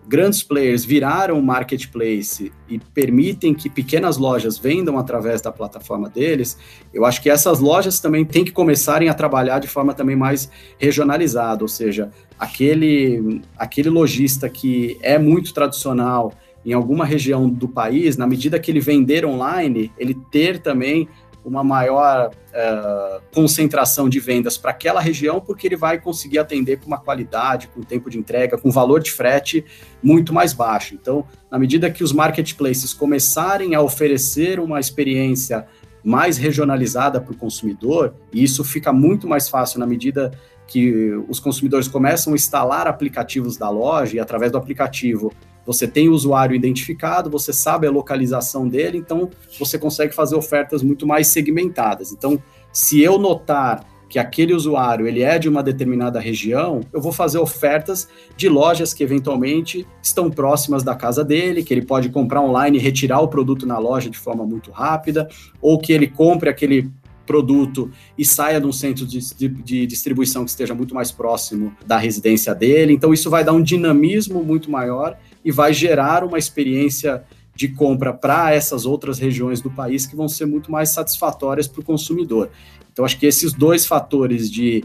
grandes 0.09 0.43
players 0.43 0.87
viraram 0.87 1.41
marketplace 1.43 2.51
e 2.67 2.79
permitem 2.79 3.53
que 3.53 3.69
pequenas 3.69 4.17
lojas 4.17 4.57
vendam 4.57 4.99
através 4.99 5.43
da 5.43 5.53
plataforma 5.53 6.09
deles, 6.09 6.57
eu 6.95 7.05
acho 7.05 7.23
que 7.23 7.29
essas 7.29 7.61
lojas 7.61 8.01
também 8.01 8.25
têm 8.25 8.43
que 8.43 8.51
começarem 8.51 9.11
a 9.11 9.15
trabalhar 9.15 9.59
de 9.59 9.69
forma 9.69 9.93
também 9.93 10.17
mais 10.17 10.51
regionalizada, 10.79 11.63
ou 11.63 11.69
seja, 11.69 12.11
aquele, 12.39 13.43
aquele 13.57 13.91
lojista 13.91 14.49
que 14.49 14.97
é 15.03 15.19
muito 15.19 15.53
tradicional 15.53 16.33
em 16.65 16.73
alguma 16.73 17.05
região 17.05 17.49
do 17.49 17.69
país, 17.69 18.17
na 18.17 18.27
medida 18.27 18.59
que 18.59 18.71
ele 18.71 18.81
vender 18.81 19.27
online, 19.27 19.93
ele 19.99 20.15
ter 20.31 20.59
também 20.59 21.07
uma 21.49 21.65
maior 21.65 22.31
uh, 22.31 23.23
concentração 23.35 24.09
de 24.09 24.21
vendas 24.21 24.57
para 24.57 24.71
aquela 24.71 25.01
região, 25.01 25.41
porque 25.41 25.67
ele 25.67 25.77
vai 25.77 25.99
conseguir 25.99 26.39
atender 26.39 26.79
com 26.79 26.87
uma 26.87 26.99
qualidade, 26.99 27.69
com 27.69 27.81
tempo 27.83 28.11
de 28.11 28.19
entrega, 28.19 28.59
com 28.59 28.71
valor 28.71 29.01
de 29.01 29.11
frete 29.11 29.65
muito 30.03 30.33
mais 30.33 30.53
baixo. 30.53 30.95
Então, 30.95 31.25
na 31.51 31.59
medida 31.59 31.91
que 31.91 32.05
os 32.05 32.13
marketplaces 32.13 32.93
começarem 32.93 33.75
a 33.75 33.81
oferecer 33.81 34.61
uma 34.61 34.79
experiência 34.79 35.67
mais 36.05 36.37
regionalizada 36.37 37.21
para 37.21 37.33
o 37.33 37.37
consumidor, 37.37 38.15
e 38.33 38.43
isso 38.45 38.63
fica 38.63 38.93
muito 38.93 39.27
mais 39.27 39.49
fácil 39.49 39.81
na 39.81 39.87
medida 39.87 40.31
que 40.67 41.13
os 41.29 41.41
consumidores 41.41 41.89
começam 41.89 42.35
a 42.35 42.37
instalar 42.37 42.87
aplicativos 42.87 43.57
da 43.57 43.71
loja 43.71 44.17
e 44.17 44.21
através 44.21 44.53
do 44.53 44.59
aplicativo 44.59 45.33
você 45.69 45.87
tem 45.87 46.09
o 46.09 46.15
usuário 46.15 46.57
identificado, 46.57 47.29
você 47.29 47.53
sabe 47.53 47.87
a 47.87 47.91
localização 47.91 48.67
dele, 48.67 48.97
então 48.97 49.29
você 49.59 49.79
consegue 49.79 50.15
fazer 50.15 50.35
ofertas 50.35 50.83
muito 50.83 51.07
mais 51.07 51.27
segmentadas. 51.27 52.11
Então, 52.11 52.43
se 52.73 53.03
eu 53.03 53.19
notar 53.19 53.87
que 54.09 54.19
aquele 54.19 54.55
usuário 54.55 55.07
ele 55.07 55.21
é 55.21 55.39
de 55.39 55.47
uma 55.47 55.63
determinada 55.63 56.19
região, 56.19 56.81
eu 56.91 57.03
vou 57.03 57.13
fazer 57.13 57.37
ofertas 57.37 58.09
de 58.35 58.49
lojas 58.49 58.95
que 58.95 59.05
eventualmente 59.05 59.87
estão 60.03 60.31
próximas 60.31 60.83
da 60.83 60.95
casa 60.95 61.23
dele, 61.23 61.63
que 61.63 61.75
ele 61.75 61.85
pode 61.85 62.09
comprar 62.09 62.41
online 62.41 62.79
e 62.79 62.81
retirar 62.81 63.21
o 63.21 63.29
produto 63.29 63.67
na 63.67 63.77
loja 63.77 64.09
de 64.09 64.17
forma 64.17 64.47
muito 64.47 64.71
rápida, 64.71 65.29
ou 65.61 65.79
que 65.79 65.93
ele 65.93 66.07
compre 66.07 66.49
aquele 66.49 66.91
produto 67.27 67.91
e 68.17 68.25
saia 68.25 68.59
de 68.59 68.67
um 68.67 68.73
centro 68.73 69.07
de, 69.07 69.19
de, 69.35 69.49
de, 69.49 69.87
distribuição 69.87 70.45
que 70.47 70.51
esteja 70.51 70.75
muito 70.75 70.95
mais 70.95 71.13
próximo 71.13 71.77
da 71.87 71.99
residência 71.99 72.55
dele. 72.55 72.95
Então, 72.95 73.13
isso 73.13 73.29
vai 73.29 73.45
dar 73.45 73.53
um 73.53 73.63
dinamismo 73.63 74.43
muito 74.43 74.71
maior 74.71 75.15
e 75.45 75.51
vai 75.51 75.73
gerar 75.73 76.25
uma 76.25 76.39
experiência 76.39 77.23
de 77.55 77.69
compra 77.69 78.13
para 78.13 78.53
essas 78.53 78.87
outras 78.87 79.19
regiões 79.19 79.61
do 79.61 79.71
país 79.71 80.07
que 80.07 80.15
vão 80.15 80.29
ser 80.29 80.47
muito 80.47 80.71
mais 80.71 80.91
satisfatórias 80.91 81.67
para 81.67 81.81
o 81.81 81.85
consumidor. 81.85 82.51
Então, 82.93 83.05
acho 83.05 83.19
que 83.19 83.27
esses 83.27 83.53
dois 83.53 83.85
fatores 83.85 84.51
de 84.51 84.85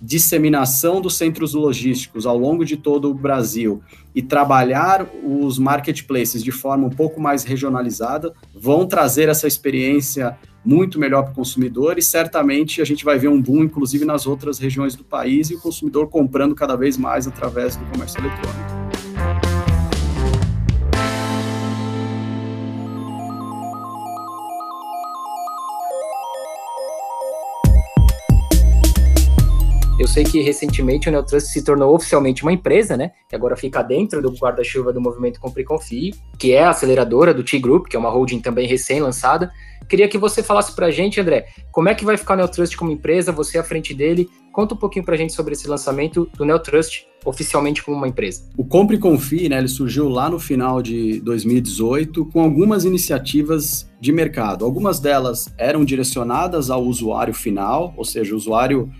disseminação 0.00 1.00
dos 1.00 1.16
centros 1.16 1.52
logísticos 1.52 2.24
ao 2.24 2.38
longo 2.38 2.64
de 2.64 2.76
todo 2.76 3.10
o 3.10 3.14
Brasil 3.14 3.82
e 4.14 4.22
trabalhar 4.22 5.06
os 5.22 5.58
marketplaces 5.58 6.42
de 6.42 6.50
forma 6.50 6.86
um 6.86 6.90
pouco 6.90 7.20
mais 7.20 7.44
regionalizada 7.44 8.32
vão 8.54 8.86
trazer 8.86 9.28
essa 9.28 9.46
experiência 9.46 10.38
muito 10.64 10.98
melhor 10.98 11.22
para 11.22 11.32
o 11.32 11.34
consumidor 11.34 11.98
e 11.98 12.02
certamente 12.02 12.80
a 12.80 12.84
gente 12.84 13.04
vai 13.04 13.18
ver 13.18 13.28
um 13.28 13.40
boom, 13.40 13.64
inclusive 13.64 14.04
nas 14.04 14.26
outras 14.26 14.58
regiões 14.58 14.94
do 14.94 15.04
país, 15.04 15.50
e 15.50 15.54
o 15.54 15.60
consumidor 15.60 16.08
comprando 16.08 16.54
cada 16.54 16.76
vez 16.76 16.96
mais 16.96 17.26
através 17.26 17.76
do 17.76 17.84
comércio 17.86 18.20
eletrônico. 18.20 18.79
Sei 30.10 30.24
que 30.24 30.40
recentemente 30.40 31.08
o 31.08 31.12
Neotrust 31.12 31.52
se 31.52 31.62
tornou 31.62 31.94
oficialmente 31.94 32.42
uma 32.42 32.52
empresa, 32.52 32.96
né? 32.96 33.12
Que 33.28 33.36
agora 33.36 33.56
fica 33.56 33.80
dentro 33.80 34.20
do 34.20 34.32
guarda-chuva 34.32 34.92
do 34.92 35.00
movimento 35.00 35.38
Compre 35.38 35.62
e 35.62 35.64
Confie, 35.64 36.14
que 36.36 36.50
é 36.50 36.64
a 36.64 36.70
aceleradora 36.70 37.32
do 37.32 37.44
T-Group, 37.44 37.86
que 37.86 37.94
é 37.94 37.98
uma 37.98 38.10
holding 38.10 38.40
também 38.40 38.66
recém-lançada. 38.66 39.52
Queria 39.88 40.08
que 40.08 40.18
você 40.18 40.42
falasse 40.42 40.74
para 40.74 40.86
a 40.86 40.90
gente, 40.90 41.20
André, 41.20 41.46
como 41.70 41.88
é 41.88 41.94
que 41.94 42.04
vai 42.04 42.16
ficar 42.16 42.34
o 42.34 42.36
Neotrust 42.38 42.76
como 42.76 42.90
empresa, 42.90 43.30
você 43.30 43.56
à 43.56 43.62
frente 43.62 43.94
dele. 43.94 44.28
Conta 44.52 44.74
um 44.74 44.76
pouquinho 44.76 45.04
para 45.04 45.14
a 45.14 45.18
gente 45.18 45.32
sobre 45.32 45.52
esse 45.52 45.68
lançamento 45.68 46.28
do 46.36 46.44
Neotrust 46.44 47.06
oficialmente 47.24 47.80
como 47.80 47.96
uma 47.96 48.08
empresa. 48.08 48.48
O 48.56 48.64
Compre 48.64 48.96
e 48.96 48.98
Confie, 48.98 49.48
né, 49.48 49.58
ele 49.58 49.68
surgiu 49.68 50.08
lá 50.08 50.28
no 50.28 50.40
final 50.40 50.82
de 50.82 51.20
2018 51.20 52.24
com 52.26 52.40
algumas 52.40 52.84
iniciativas 52.84 53.88
de 54.00 54.10
mercado. 54.10 54.64
Algumas 54.64 54.98
delas 54.98 55.52
eram 55.56 55.84
direcionadas 55.84 56.68
ao 56.68 56.82
usuário 56.82 57.34
final, 57.34 57.94
ou 57.96 58.04
seja, 58.04 58.34
o 58.34 58.36
usuário 58.36 58.90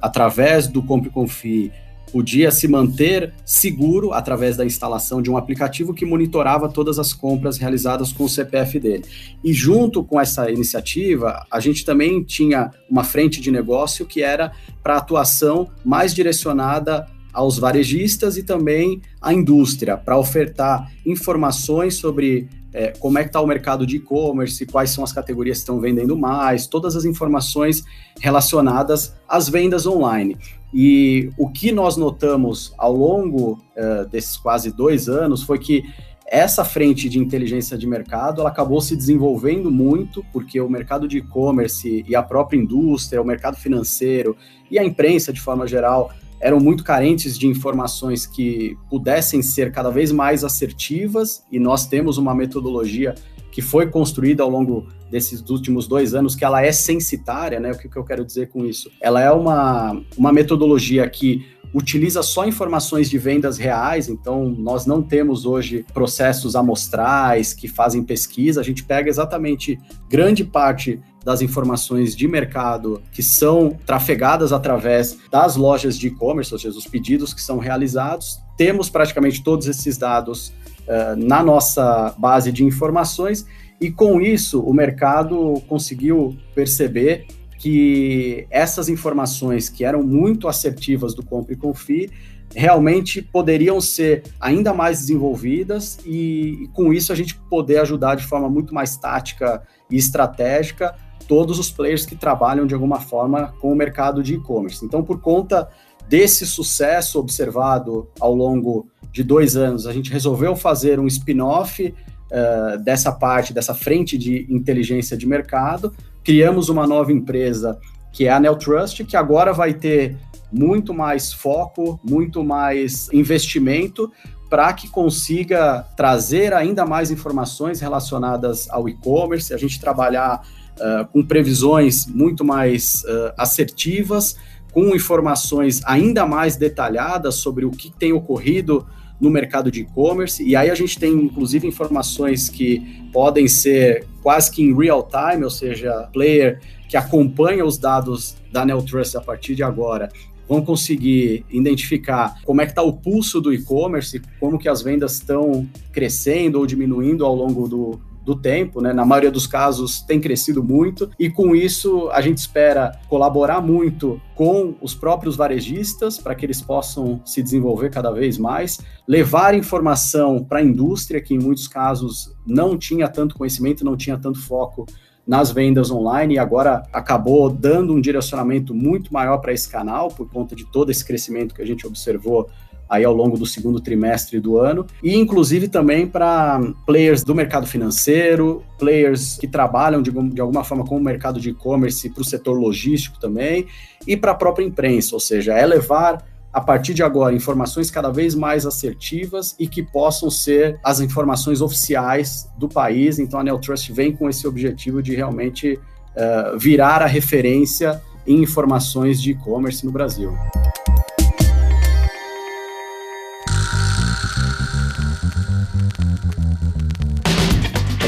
através 0.00 0.66
do 0.66 0.82
Compre 0.82 1.10
Confie, 1.10 1.72
podia 2.12 2.50
se 2.50 2.68
manter 2.68 3.32
seguro 3.44 4.12
através 4.12 4.56
da 4.56 4.66
instalação 4.66 5.22
de 5.22 5.30
um 5.30 5.36
aplicativo 5.36 5.94
que 5.94 6.04
monitorava 6.04 6.68
todas 6.68 6.98
as 6.98 7.14
compras 7.14 7.56
realizadas 7.56 8.12
com 8.12 8.24
o 8.24 8.28
CPF 8.28 8.78
dele. 8.78 9.04
E 9.42 9.52
junto 9.52 10.04
com 10.04 10.20
essa 10.20 10.50
iniciativa, 10.50 11.44
a 11.50 11.58
gente 11.58 11.84
também 11.84 12.22
tinha 12.22 12.70
uma 12.88 13.02
frente 13.02 13.40
de 13.40 13.50
negócio 13.50 14.04
que 14.04 14.22
era 14.22 14.52
para 14.82 14.98
atuação 14.98 15.70
mais 15.82 16.14
direcionada 16.14 17.06
aos 17.32 17.58
varejistas 17.58 18.36
e 18.36 18.42
também 18.42 19.00
à 19.20 19.32
indústria, 19.32 19.96
para 19.96 20.18
ofertar 20.18 20.92
informações 21.06 21.94
sobre 21.94 22.46
é, 22.72 22.92
como 22.98 23.18
é 23.18 23.22
que 23.22 23.28
está 23.28 23.40
o 23.40 23.46
mercado 23.46 23.86
de 23.86 23.96
e-commerce, 23.96 24.66
quais 24.66 24.90
são 24.90 25.04
as 25.04 25.12
categorias 25.12 25.58
que 25.58 25.62
estão 25.62 25.80
vendendo 25.80 26.16
mais, 26.16 26.66
todas 26.66 26.96
as 26.96 27.04
informações 27.04 27.84
relacionadas 28.20 29.14
às 29.28 29.48
vendas 29.48 29.86
online. 29.86 30.36
E 30.72 31.30
o 31.36 31.50
que 31.50 31.70
nós 31.70 31.96
notamos 31.96 32.72
ao 32.78 32.94
longo 32.94 33.62
uh, 33.76 34.08
desses 34.08 34.36
quase 34.36 34.72
dois 34.72 35.08
anos 35.08 35.42
foi 35.42 35.58
que 35.58 35.84
essa 36.26 36.64
frente 36.64 37.10
de 37.10 37.18
inteligência 37.18 37.76
de 37.76 37.86
mercado 37.86 38.40
ela 38.40 38.48
acabou 38.48 38.80
se 38.80 38.96
desenvolvendo 38.96 39.70
muito, 39.70 40.24
porque 40.32 40.58
o 40.58 40.68
mercado 40.68 41.06
de 41.06 41.18
e-commerce 41.18 42.02
e 42.08 42.16
a 42.16 42.22
própria 42.22 42.56
indústria, 42.56 43.20
o 43.20 43.24
mercado 43.24 43.58
financeiro 43.58 44.34
e 44.70 44.78
a 44.78 44.84
imprensa 44.84 45.30
de 45.30 45.42
forma 45.42 45.66
geral 45.66 46.10
eram 46.42 46.58
muito 46.58 46.82
carentes 46.82 47.38
de 47.38 47.46
informações 47.46 48.26
que 48.26 48.76
pudessem 48.90 49.40
ser 49.40 49.70
cada 49.70 49.90
vez 49.90 50.10
mais 50.10 50.42
assertivas, 50.42 51.44
e 51.50 51.58
nós 51.58 51.86
temos 51.86 52.18
uma 52.18 52.34
metodologia 52.34 53.14
que 53.52 53.62
foi 53.62 53.86
construída 53.86 54.42
ao 54.42 54.50
longo 54.50 54.88
desses 55.08 55.48
últimos 55.48 55.86
dois 55.86 56.14
anos, 56.14 56.34
que 56.34 56.44
ela 56.44 56.60
é 56.64 56.72
censitária, 56.72 57.60
né? 57.60 57.70
O 57.70 57.78
que, 57.78 57.88
que 57.88 57.96
eu 57.96 58.02
quero 58.02 58.24
dizer 58.24 58.48
com 58.48 58.64
isso? 58.64 58.90
Ela 59.00 59.20
é 59.22 59.30
uma, 59.30 60.02
uma 60.16 60.32
metodologia 60.32 61.08
que 61.08 61.46
utiliza 61.72 62.22
só 62.22 62.46
informações 62.46 63.08
de 63.08 63.18
vendas 63.18 63.56
reais, 63.56 64.08
então 64.08 64.48
nós 64.48 64.84
não 64.84 65.00
temos 65.00 65.46
hoje 65.46 65.86
processos 65.94 66.56
amostrais 66.56 67.54
que 67.54 67.68
fazem 67.68 68.02
pesquisa, 68.02 68.60
a 68.60 68.64
gente 68.64 68.84
pega 68.84 69.08
exatamente 69.08 69.78
grande 70.08 70.44
parte 70.44 71.00
das 71.24 71.40
informações 71.42 72.14
de 72.16 72.26
mercado 72.26 73.02
que 73.12 73.22
são 73.22 73.76
trafegadas 73.86 74.52
através 74.52 75.18
das 75.30 75.56
lojas 75.56 75.98
de 75.98 76.08
e-commerce, 76.08 76.52
ou 76.52 76.58
seja, 76.58 76.76
os 76.76 76.86
pedidos 76.86 77.32
que 77.32 77.40
são 77.40 77.58
realizados. 77.58 78.38
Temos 78.56 78.88
praticamente 78.88 79.42
todos 79.42 79.66
esses 79.66 79.96
dados 79.96 80.48
uh, 80.48 81.16
na 81.16 81.42
nossa 81.42 82.14
base 82.18 82.50
de 82.50 82.64
informações 82.64 83.46
e 83.80 83.90
com 83.90 84.20
isso 84.20 84.60
o 84.60 84.72
mercado 84.72 85.60
conseguiu 85.68 86.36
perceber 86.54 87.26
que 87.58 88.46
essas 88.50 88.88
informações 88.88 89.68
que 89.68 89.84
eram 89.84 90.02
muito 90.02 90.48
assertivas 90.48 91.14
do 91.14 91.24
compre 91.24 91.54
e 91.54 91.56
confie 91.56 92.10
realmente 92.54 93.22
poderiam 93.22 93.80
ser 93.80 94.24
ainda 94.40 94.74
mais 94.74 95.00
desenvolvidas 95.00 95.98
e, 96.04 96.64
e, 96.64 96.68
com 96.68 96.92
isso 96.92 97.12
a 97.12 97.16
gente 97.16 97.34
poder 97.48 97.78
ajudar 97.78 98.14
de 98.14 98.26
forma 98.26 98.48
muito 98.48 98.74
mais 98.74 98.96
tática 98.96 99.62
e 99.90 99.96
estratégica 99.96 100.94
todos 101.22 101.58
os 101.58 101.70
players 101.70 102.04
que 102.04 102.16
trabalham 102.16 102.66
de 102.66 102.74
alguma 102.74 103.00
forma 103.00 103.54
com 103.60 103.72
o 103.72 103.76
mercado 103.76 104.22
de 104.22 104.34
e-commerce. 104.34 104.84
Então, 104.84 105.02
por 105.02 105.20
conta 105.20 105.68
desse 106.08 106.46
sucesso 106.46 107.18
observado 107.18 108.08
ao 108.20 108.34
longo 108.34 108.86
de 109.12 109.22
dois 109.22 109.56
anos, 109.56 109.86
a 109.86 109.92
gente 109.92 110.12
resolveu 110.12 110.54
fazer 110.56 110.98
um 110.98 111.06
spin-off 111.06 111.82
uh, 111.84 112.78
dessa 112.82 113.12
parte, 113.12 113.52
dessa 113.52 113.74
frente 113.74 114.18
de 114.18 114.46
inteligência 114.50 115.16
de 115.16 115.26
mercado, 115.26 115.92
criamos 116.24 116.68
uma 116.68 116.86
nova 116.86 117.12
empresa 117.12 117.78
que 118.12 118.26
é 118.26 118.30
a 118.30 118.38
Neltrust, 118.38 119.04
que 119.04 119.16
agora 119.16 119.52
vai 119.52 119.72
ter 119.72 120.16
muito 120.52 120.92
mais 120.92 121.32
foco, 121.32 121.98
muito 122.04 122.44
mais 122.44 123.08
investimento 123.12 124.12
para 124.50 124.70
que 124.74 124.86
consiga 124.86 125.86
trazer 125.96 126.52
ainda 126.52 126.84
mais 126.84 127.10
informações 127.10 127.80
relacionadas 127.80 128.68
ao 128.68 128.86
e-commerce, 128.86 129.54
a 129.54 129.56
gente 129.56 129.80
trabalhar 129.80 130.46
uh, 130.78 131.06
com 131.12 131.24
previsões 131.24 132.06
muito 132.06 132.44
mais 132.44 133.02
uh, 133.04 133.32
assertivas, 133.36 134.36
com 134.72 134.94
informações 134.94 135.80
ainda 135.84 136.26
mais 136.26 136.56
detalhadas 136.56 137.36
sobre 137.36 137.64
o 137.64 137.70
que 137.70 137.90
tem 137.90 138.12
ocorrido 138.12 138.86
no 139.20 139.30
mercado 139.30 139.70
de 139.70 139.82
e-commerce, 139.82 140.42
e 140.42 140.56
aí 140.56 140.68
a 140.68 140.74
gente 140.74 140.98
tem 140.98 141.12
inclusive 141.12 141.66
informações 141.66 142.48
que 142.48 143.06
podem 143.12 143.46
ser 143.46 144.04
quase 144.20 144.50
que 144.50 144.62
em 144.62 144.76
real 144.76 145.08
time, 145.08 145.44
ou 145.44 145.50
seja, 145.50 146.08
player 146.12 146.60
que 146.88 146.96
acompanha 146.96 147.64
os 147.64 147.78
dados 147.78 148.34
da 148.50 148.64
Neltrust 148.64 149.14
a 149.14 149.20
partir 149.20 149.54
de 149.54 149.62
agora, 149.62 150.08
vão 150.48 150.60
conseguir 150.60 151.46
identificar 151.48 152.40
como 152.44 152.60
é 152.60 152.64
que 152.66 152.72
está 152.72 152.82
o 152.82 152.92
pulso 152.92 153.40
do 153.40 153.52
e-commerce, 153.52 154.20
como 154.40 154.58
que 154.58 154.68
as 154.68 154.82
vendas 154.82 155.14
estão 155.14 155.68
crescendo 155.92 156.58
ou 156.58 156.66
diminuindo 156.66 157.24
ao 157.24 157.34
longo 157.34 157.68
do, 157.68 158.00
do 158.24 158.36
tempo, 158.36 158.80
né? 158.80 158.92
Na 158.92 159.04
maioria 159.04 159.30
dos 159.30 159.46
casos 159.46 160.00
tem 160.00 160.20
crescido 160.20 160.62
muito 160.62 161.10
e 161.18 161.28
com 161.28 161.54
isso 161.54 162.08
a 162.10 162.20
gente 162.20 162.38
espera 162.38 162.98
colaborar 163.08 163.60
muito 163.60 164.20
com 164.34 164.74
os 164.80 164.94
próprios 164.94 165.36
varejistas 165.36 166.18
para 166.18 166.34
que 166.34 166.46
eles 166.46 166.60
possam 166.60 167.20
se 167.24 167.42
desenvolver 167.42 167.90
cada 167.90 168.10
vez 168.10 168.38
mais, 168.38 168.80
levar 169.06 169.54
informação 169.54 170.42
para 170.42 170.60
a 170.60 170.62
indústria 170.62 171.20
que 171.20 171.34
em 171.34 171.38
muitos 171.38 171.66
casos 171.66 172.34
não 172.46 172.78
tinha 172.78 173.08
tanto 173.08 173.36
conhecimento, 173.36 173.84
não 173.84 173.96
tinha 173.96 174.16
tanto 174.16 174.40
foco 174.40 174.86
nas 175.26 175.52
vendas 175.52 175.90
online 175.90 176.34
e 176.34 176.38
agora 176.38 176.82
acabou 176.92 177.48
dando 177.48 177.92
um 177.92 178.00
direcionamento 178.00 178.74
muito 178.74 179.12
maior 179.12 179.38
para 179.38 179.52
esse 179.52 179.68
canal 179.68 180.08
por 180.08 180.28
conta 180.28 180.56
de 180.56 180.64
todo 180.70 180.90
esse 180.90 181.04
crescimento 181.04 181.54
que 181.54 181.62
a 181.62 181.66
gente 181.66 181.86
observou 181.86 182.48
aí 182.92 183.06
ao 183.06 183.14
longo 183.14 183.38
do 183.38 183.46
segundo 183.46 183.80
trimestre 183.80 184.38
do 184.38 184.58
ano, 184.58 184.86
e 185.02 185.16
inclusive 185.16 185.66
também 185.66 186.06
para 186.06 186.60
players 186.84 187.24
do 187.24 187.34
mercado 187.34 187.66
financeiro, 187.66 188.62
players 188.78 189.38
que 189.38 189.48
trabalham 189.48 190.02
de, 190.02 190.10
de 190.10 190.42
alguma 190.42 190.62
forma 190.62 190.84
com 190.84 190.98
o 190.98 191.02
mercado 191.02 191.40
de 191.40 191.48
e-commerce 191.48 192.10
para 192.10 192.20
o 192.20 192.24
setor 192.24 192.52
logístico 192.52 193.18
também, 193.18 193.66
e 194.06 194.14
para 194.14 194.32
a 194.32 194.34
própria 194.34 194.62
imprensa, 194.62 195.16
ou 195.16 195.20
seja, 195.20 195.54
é 195.54 195.64
levar 195.64 196.22
a 196.52 196.60
partir 196.60 196.92
de 196.92 197.02
agora, 197.02 197.34
informações 197.34 197.90
cada 197.90 198.10
vez 198.10 198.34
mais 198.34 198.66
assertivas 198.66 199.56
e 199.58 199.66
que 199.66 199.82
possam 199.82 200.30
ser 200.30 200.78
as 200.84 201.00
informações 201.00 201.62
oficiais 201.62 202.46
do 202.58 202.68
país. 202.68 203.18
Então, 203.18 203.40
a 203.40 203.42
Neotrust 203.42 203.90
vem 203.90 204.12
com 204.12 204.28
esse 204.28 204.46
objetivo 204.46 205.02
de 205.02 205.16
realmente 205.16 205.80
uh, 206.14 206.58
virar 206.58 207.00
a 207.00 207.06
referência 207.06 208.02
em 208.26 208.42
informações 208.42 209.20
de 209.22 209.30
e-commerce 209.30 209.82
no 209.86 209.90
Brasil. 209.90 210.30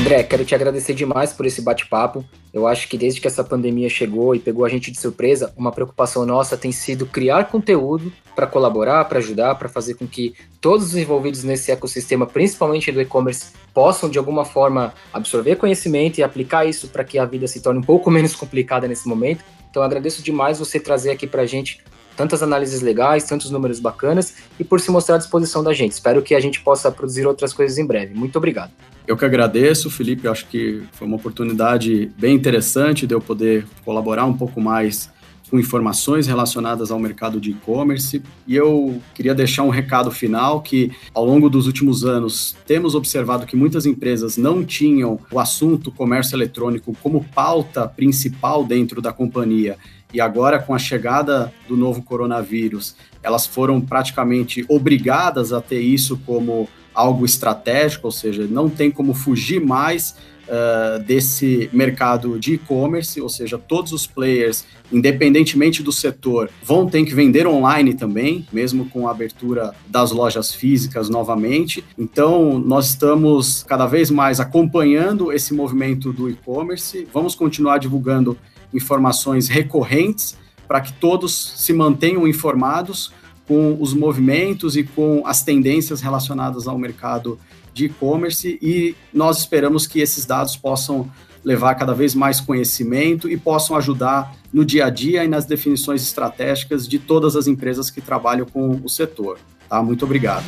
André, 0.05 0.23
quero 0.23 0.45
te 0.45 0.55
agradecer 0.55 0.93
demais 0.93 1.33
por 1.33 1.47
esse 1.47 1.63
bate-papo. 1.63 2.23
Eu 2.53 2.67
acho 2.67 2.87
que 2.89 2.99
desde 2.99 3.23
que 3.23 3.27
essa 3.27 3.43
pandemia 3.43 3.89
chegou 3.89 4.35
e 4.35 4.39
pegou 4.39 4.63
a 4.67 4.69
gente 4.69 4.91
de 4.91 5.01
surpresa, 5.01 5.51
uma 5.57 5.73
preocupação 5.73 6.27
nossa 6.27 6.59
tem 6.59 6.71
sido 6.71 7.07
criar 7.07 7.45
conteúdo 7.45 8.13
para 8.37 8.47
colaborar, 8.47 9.07
para 9.07 9.19
ajudar, 9.19 9.55
para 9.55 9.67
fazer 9.67 9.95
com 9.95 10.07
que 10.07 10.35
todos 10.61 10.89
os 10.89 10.95
envolvidos 10.95 11.43
nesse 11.43 11.73
ecossistema, 11.73 12.27
principalmente 12.27 12.93
do 12.93 13.01
e-commerce, 13.01 13.55
possam 13.73 14.11
de 14.11 14.19
alguma 14.19 14.45
forma 14.45 14.93
absorver 15.11 15.57
conhecimento 15.57 16.19
e 16.19 16.23
aplicar 16.23 16.67
isso 16.67 16.89
para 16.89 17.03
que 17.03 17.19
a 17.19 17.25
vida 17.25 17.49
se 17.49 17.63
torne 17.63 17.81
um 17.81 17.83
pouco 17.83 18.11
menos 18.13 18.37
complicada 18.37 18.87
nesse 18.87 19.09
momento. 19.09 19.43
Então, 19.71 19.83
agradeço 19.83 20.23
demais 20.23 20.59
você 20.59 20.79
trazer 20.79 21.13
aqui 21.13 21.27
para 21.27 21.41
a 21.41 21.47
gente 21.47 21.83
tantas 22.17 22.43
análises 22.43 22.81
legais, 22.81 23.25
tantos 23.25 23.51
números 23.51 23.81
bacanas 23.81 24.35
e 24.59 24.65
por 24.65 24.81
se 24.81 24.91
mostrar 24.91 25.17
à 25.17 25.19
disposição 25.19 25.63
da 25.63 25.73
gente. 25.73 25.93
Espero 25.93 26.23
que 26.23 26.35
a 26.35 26.41
gente 26.41 26.61
possa 26.61 26.91
produzir 26.91 27.27
outras 27.27 27.53
coisas 27.53 27.79
em 27.79 27.87
breve. 27.87 28.15
Muito 28.15 28.37
obrigado. 28.37 28.71
Eu 29.07 29.17
que 29.17 29.25
agradeço, 29.25 29.91
Felipe. 29.91 30.27
Acho 30.27 30.47
que 30.47 30.83
foi 30.93 31.07
uma 31.07 31.17
oportunidade 31.17 32.11
bem 32.19 32.35
interessante 32.35 33.07
de 33.07 33.15
eu 33.15 33.21
poder 33.21 33.67
colaborar 33.85 34.25
um 34.25 34.33
pouco 34.33 34.61
mais 34.61 35.13
com 35.51 35.59
informações 35.59 36.27
relacionadas 36.27 36.91
ao 36.91 36.99
mercado 36.99 37.41
de 37.41 37.51
e-commerce. 37.51 38.23
E 38.47 38.57
eu 38.57 39.01
queria 39.15 39.35
deixar 39.35 39.63
um 39.63 39.69
recado 39.69 40.11
final 40.11 40.63
que, 40.63 40.91
ao 41.13 41.25
longo 41.25 41.49
dos 41.51 41.67
últimos 41.67 42.05
anos, 42.05 42.57
temos 42.67 42.95
observado 42.95 43.47
que 43.47 43.55
muitas 43.55 43.87
empresas 43.87 44.37
não 44.37 44.65
tinham 44.65 45.21
o 45.31 45.39
assunto 45.39 45.93
comércio 45.93 46.35
eletrônico 46.35 46.97
como 47.03 47.25
pauta 47.35 47.87
principal 47.87 48.65
dentro 48.65 49.03
da 49.03 49.13
companhia. 49.13 49.77
E 50.15 50.21
agora, 50.21 50.61
com 50.61 50.73
a 50.73 50.79
chegada 50.79 51.53
do 51.69 51.77
novo 51.77 52.01
coronavírus, 52.01 52.95
elas 53.21 53.49
foram 53.49 53.81
praticamente 53.81 54.65
obrigadas 54.69 55.53
a 55.53 55.61
ter 55.61 55.81
isso 55.81 56.17
como 56.25 56.69
algo 56.95 57.25
estratégico, 57.25 58.07
ou 58.07 58.13
seja, 58.13 58.47
não 58.49 58.71
tem 58.71 58.93
como 58.93 59.13
fugir 59.13 59.61
mais 59.61 60.15
uh, 60.45 61.03
desse 61.03 61.69
mercado 61.73 62.39
de 62.39 62.55
e-commerce, 62.55 63.21
ou 63.21 63.29
seja, 63.29 63.59
todos 63.59 63.91
os 63.91 64.07
players, 64.07 64.65
independentemente 64.93 65.83
do 65.83 65.91
setor, 65.91 66.49
vão 66.63 66.87
ter 66.87 67.05
que 67.05 67.13
vender 67.13 67.49
online 67.49 67.93
também, 67.95 68.47
mesmo 68.53 68.89
com 68.89 69.09
a 69.09 69.11
abertura 69.11 69.75
das 69.89 70.13
lojas 70.13 70.55
físicas 70.55 71.09
novamente. 71.09 71.83
Então, 71.99 72.57
nós 72.61 72.91
estamos 72.91 73.65
cada 73.65 73.87
vez 73.87 74.13
mais 74.13 74.39
acompanhando 74.39 75.33
esse 75.33 75.53
movimento 75.53 76.13
do 76.13 76.31
e-commerce, 76.31 77.05
vamos 77.13 77.35
continuar 77.35 77.79
divulgando 77.79 78.39
informações 78.75 79.49
recorrentes 79.49 80.37
para 80.67 80.81
que 80.81 80.93
todos 80.93 81.55
se 81.57 81.73
mantenham 81.73 82.27
informados 82.27 83.13
com 83.47 83.77
os 83.81 83.95
movimentos 83.95 84.77
e 84.77 84.83
com 84.83 85.23
as 85.27 85.43
tendências 85.43 86.01
relacionadas 86.01 86.67
ao 86.67 86.79
mercado 86.79 87.39
de 87.73 87.87
e-commerce 87.87 88.59
e 88.61 88.95
nós 89.13 89.39
esperamos 89.39 89.87
que 89.87 90.01
esses 90.01 90.25
dados 90.25 90.57
possam 90.57 91.11
levar 91.45 91.75
cada 91.75 91.93
vez 91.93 92.15
mais 92.15 92.41
conhecimento 92.41 93.29
e 93.29 93.37
possam 93.37 93.77
ajudar 93.77 94.35
no 94.53 94.65
dia 94.65 94.87
a 94.87 94.91
dia 94.91 95.25
e 95.25 95.29
nas 95.29 95.45
definições 95.45 96.03
estratégicas 96.03 96.89
de 96.89 96.99
todas 96.99 97.37
as 97.37 97.47
empresas 97.47 97.91
que 97.91 98.01
trabalham 98.01 98.47
com 98.47 98.81
o 98.83 98.89
setor. 98.89 99.39
Tá? 99.69 99.83
Muito 99.83 100.05
obrigado. 100.05 100.47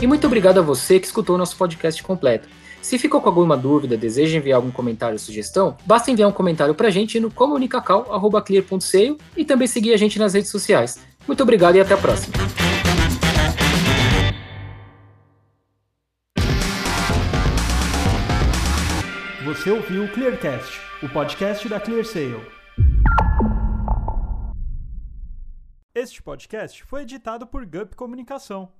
E 0.00 0.06
muito 0.06 0.26
obrigado 0.26 0.58
a 0.58 0.62
você 0.62 0.98
que 0.98 1.06
escutou 1.06 1.38
nosso 1.38 1.56
podcast 1.56 2.02
completo. 2.02 2.48
Se 2.82 2.98
ficou 2.98 3.20
com 3.20 3.28
alguma 3.28 3.56
dúvida, 3.56 3.96
deseja 3.96 4.36
enviar 4.36 4.56
algum 4.56 4.72
comentário 4.72 5.14
ou 5.14 5.18
sugestão, 5.18 5.76
basta 5.86 6.10
enviar 6.10 6.28
um 6.28 6.32
comentário 6.32 6.74
para 6.74 6.88
a 6.88 6.90
gente 6.90 7.20
no 7.20 7.30
comunicacal.clear.seio 7.30 9.16
e 9.36 9.44
também 9.44 9.68
seguir 9.68 9.94
a 9.94 9.96
gente 9.96 10.18
nas 10.18 10.34
redes 10.34 10.50
sociais. 10.50 10.98
Muito 11.26 11.40
obrigado 11.44 11.76
e 11.76 11.80
até 11.80 11.94
a 11.94 11.96
próxima. 11.96 12.34
Você 19.44 19.70
ouviu 19.70 20.04
o 20.04 20.08
Clearcast, 20.08 20.80
o 21.04 21.08
podcast 21.08 21.68
da 21.68 21.78
ClearSale. 21.78 22.42
Este 25.94 26.20
podcast 26.20 26.82
foi 26.84 27.02
editado 27.02 27.46
por 27.46 27.64
Gup 27.64 27.94
Comunicação. 27.94 28.72